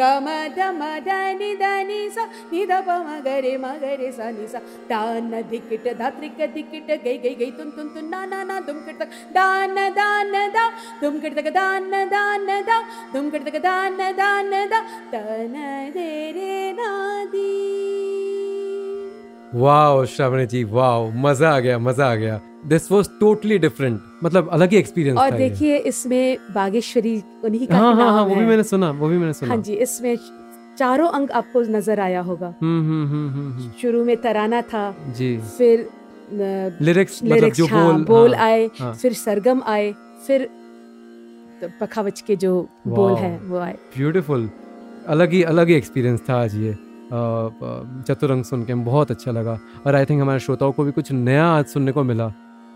निधम 0.02 0.26
गम 0.26 0.56
धम 0.56 0.80
धनि 1.06 1.54
धनि 1.56 2.10
सा 2.10 2.26
निध 2.54 2.72
पम 2.88 3.10
गरे 3.26 3.58
मगरे 3.58 4.12
सा 4.12 4.30
नि 4.32 4.48
सा 4.48 4.60
दान 4.90 5.30
दा 5.30 5.42
तक 11.38 11.52
दान 11.54 11.92
दान 12.10 12.48
दा 12.70 12.82
तक 13.40 13.58
दान 13.60 13.98
दान 14.18 14.52
दा 14.74 14.82
दे 15.94 17.51
वाओ 19.56 20.04
श्रावणी 20.06 20.46
जी 20.48 20.64
वाओ 20.64 21.10
मज़ा 21.16 21.50
आ 21.56 21.60
गया 21.60 21.78
मज़ा 21.80 22.12
आ 22.12 22.16
गया। 22.16 22.40
दिस 22.68 22.92
वाज 22.92 23.10
टोटली 23.20 23.58
डिफरेंट 23.60 24.00
मतलब 24.24 24.50
अलग 24.54 24.72
ही 24.72 24.78
एक्सपीरियंस 24.78 25.18
था 25.18 25.24
और 25.24 25.32
देखिए 25.38 25.78
इसमें 25.92 26.38
बागेश्वरी 26.56 27.16
उन्हीं 27.46 27.68
का 27.68 27.78
हाँ 27.78 27.94
हाँ 27.96 28.12
हाँ 28.14 28.24
वो 28.26 28.36
भी 28.36 28.46
मैंने 28.46 28.64
सुना 28.64 28.92
वो 28.92 29.08
भी 29.10 29.18
मैंने 29.18 29.34
सुना। 29.34 29.54
हाँ 29.54 29.62
जी 29.62 29.74
इसमें 29.86 30.16
चारों 30.78 31.08
अंग 31.10 31.32
आपको 31.32 31.62
नज़र 31.72 32.00
आया 32.00 32.22
होगा। 32.22 32.54
हम्म 32.62 33.08
हम्म 33.08 33.30
हम्म। 33.30 33.72
शुरू 33.82 34.04
में 34.06 34.16
तराना 34.22 34.62
था 34.72 34.84
जी। 35.18 35.38
फिर 35.58 35.88
लिरिक्स 36.32 37.20
मतलब 37.24 37.36
लिरिक्स 37.36 37.58
जो 37.58 37.66
हाँ, 37.68 37.86
बोल 37.86 38.04
बोल 38.06 38.36
हाँ, 38.36 38.46
आए 38.46 38.70
हाँ। 38.80 38.94
फिर 38.94 39.14
सरगम 39.14 39.64
आए 39.68 39.92
फिर 40.28 40.48
तो 41.62 41.68
पखावच 41.82 42.22
के 42.28 42.36
जो 42.36 42.54
बोल 42.88 43.14
है 43.16 43.38
वो 43.40 43.58
आए। 43.58 43.74
ब्यूटीफुल 43.98 44.50
अलग 45.08 45.32
ही 45.32 45.44
अलग 45.44 45.68
ही 45.68 45.76
एक्सपीरियंस 45.76 46.22
था 46.30 46.42
आज 46.42 46.56
ये। 46.56 46.76
चतुरंग 48.08 48.44
सुन 48.44 48.64
के 48.66 48.74
बहुत 48.86 49.12
अच्छा 49.12 49.32
लगा। 49.32 49.60
और 49.86 49.96
आई 49.96 50.06
थिंक 50.06 50.22
हमारे 50.22 50.40
श्रोताओं 50.40 50.72
को 50.72 50.84
भी 50.84 50.92
कुछ 50.92 51.12
नया 51.12 51.46
आज 51.48 51.66
सुनने 51.68 51.92
को 51.92 52.04
मिला। 52.04 52.32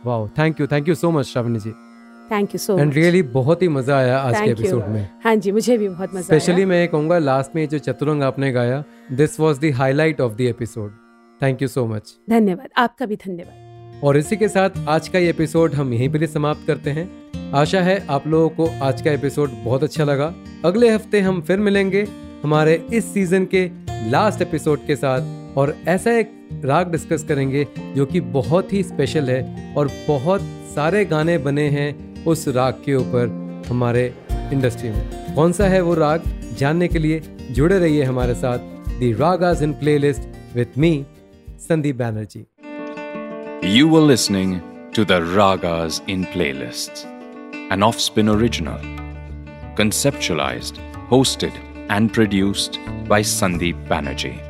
Wow 0.05 0.27
thank 0.37 0.59
you 0.59 0.67
thank 0.67 0.87
you 0.87 0.95
so 0.95 1.11
much 1.11 1.25
Shravani 1.25 1.59
ji 1.59 1.71
thank 2.31 2.53
you 2.53 2.59
so 2.59 2.77
and 2.79 2.93
really 2.93 3.21
बहुत 3.31 3.61
ही 3.61 3.67
मज़ा 3.69 3.97
आया 3.97 4.17
आज 4.19 4.33
के 4.33 4.37
Thank 4.37 4.49
you. 4.49 4.59
एपिसोड 4.59 4.87
में। 4.87 5.09
हाँ 5.23 5.35
जी 5.35 5.51
मुझे 5.51 5.77
भी 5.77 5.89
बहुत 5.89 6.13
मज़ा 6.15 6.21
स्पेशली 6.21 6.65
मैं 6.65 6.79
ये 6.79 6.87
कहूँगा 6.87 7.17
लास्ट 7.19 7.55
में 7.55 7.67
जो 7.69 7.79
चतुरंग 7.79 8.23
आपने 8.23 8.51
गाया 8.51 8.83
this 9.11 9.39
was 9.39 9.59
the 9.59 9.71
highlight 9.75 10.21
of 10.21 10.33
the 10.33 10.41
episode 10.43 10.91
thank 11.41 11.61
you 11.61 11.67
so 11.67 11.85
much 11.87 12.15
धन्यवाद 12.29 12.69
आपका 12.77 13.05
भी 13.05 13.15
धन्यवाद। 13.15 14.03
और 14.03 14.17
इसी 14.17 14.37
के 14.37 14.47
साथ 14.47 14.69
आज 14.89 15.07
का 15.07 15.19
ये 15.19 15.29
एपिसोड 15.29 15.73
हम 15.73 15.93
यहीं 15.93 16.09
पर 16.09 16.25
समाप्त 16.27 16.67
करते 16.67 16.91
हैं। 16.91 17.09
आशा 17.53 17.81
है 17.81 18.05
आप 18.09 18.27
लोगों 18.27 18.49
को 18.49 18.69
आज 18.83 19.01
का 19.01 19.11
एपिसोड 19.11 19.49
बहुत 19.65 19.83
अच्छा 19.83 20.03
लगा। 20.03 20.33
अगले 20.65 20.89
हफ़्ते 20.89 21.19
हम 21.21 21.41
फिर 21.41 21.59
मिलेंगे 21.59 22.07
हमारे 22.43 22.75
इस 22.93 23.13
सीज़न 23.13 23.45
के 23.53 23.69
लास्ट 24.03 24.41
एपिसोड 24.41 24.85
के 24.87 24.95
साथ 24.95 25.57
और 25.57 25.75
ऐसा 25.87 26.11
एक 26.11 26.31
राग 26.65 26.91
डिस्कस 26.91 27.23
करेंगे 27.23 27.67
जो 27.95 28.05
कि 28.05 28.19
बहुत 28.19 28.73
ही 28.73 28.83
स्पेशल 28.83 29.29
है 29.29 29.73
और 29.77 29.89
बहुत 30.07 30.41
सारे 30.75 31.05
गाने 31.05 31.37
बने 31.37 31.69
हैं 31.69 32.23
उस 32.23 32.47
राग 32.47 32.73
के 32.85 32.95
ऊपर 32.95 33.27
हमारे 33.67 34.13
इंडस्ट्री 34.31 34.89
में। 34.89 35.35
कौन 35.35 35.51
सा 35.51 35.67
है 35.67 35.81
वो 35.81 35.93
राग? 35.93 36.23
जानने 36.59 36.87
के 36.87 36.99
लिए 36.99 37.21
जुड़े 37.51 37.79
रहिए 37.79 38.03
हमारे 38.03 38.35
साथ 38.35 38.59
the 38.99 39.13
ragas 39.13 39.63
in 39.63 39.73
playlist 39.73 40.21
with 40.55 40.77
me 40.77 41.05
Sandeep 41.59 41.95
Banerjee 41.95 42.45
you 43.77 43.87
were 43.89 44.05
listening 44.11 44.53
to 44.97 45.05
the 45.05 45.19
Ragas 45.37 45.95
in 46.13 46.25
Playlists, 46.33 47.05
an 47.75 47.83
Offspin 47.87 48.29
original, 48.33 48.83
conceptualized, 49.77 50.77
hosted, 51.09 51.57
and 51.89 52.13
produced 52.13 52.79
by 53.07 53.21
Sandeep 53.21 53.87
Banerjee. 53.87 54.41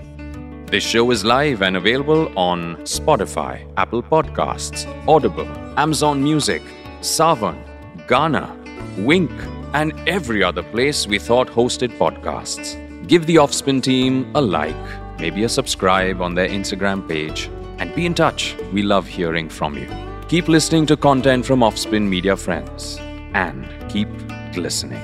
This 0.69 0.83
show 0.83 1.11
is 1.11 1.23
live 1.23 1.61
and 1.61 1.77
available 1.77 2.31
on 2.37 2.77
Spotify, 2.77 3.65
Apple 3.77 4.01
Podcasts, 4.01 4.85
Audible, 5.07 5.47
Amazon 5.77 6.23
Music, 6.23 6.61
Savan, 7.01 7.61
Ghana, 8.07 8.57
Wink, 8.97 9.31
and 9.73 9.93
every 10.07 10.43
other 10.43 10.63
place 10.63 11.05
we 11.05 11.19
thought 11.19 11.47
hosted 11.47 11.95
podcasts. 11.97 12.75
Give 13.07 13.25
the 13.25 13.35
Offspin 13.35 13.81
team 13.81 14.31
a 14.35 14.41
like, 14.41 14.75
maybe 15.19 15.43
a 15.43 15.49
subscribe 15.49 16.21
on 16.21 16.33
their 16.33 16.47
Instagram 16.47 17.07
page, 17.07 17.49
and 17.77 17.93
be 17.93 18.05
in 18.05 18.13
touch. 18.13 18.55
We 18.73 18.81
love 18.81 19.05
hearing 19.05 19.49
from 19.49 19.77
you. 19.77 19.87
Keep 20.29 20.47
listening 20.47 20.85
to 20.87 20.97
content 20.97 21.45
from 21.45 21.59
Offspin 21.59 22.09
Media 22.09 22.35
Friends 22.35 22.97
and 23.33 23.67
keep 23.89 24.07
listening. 24.55 25.03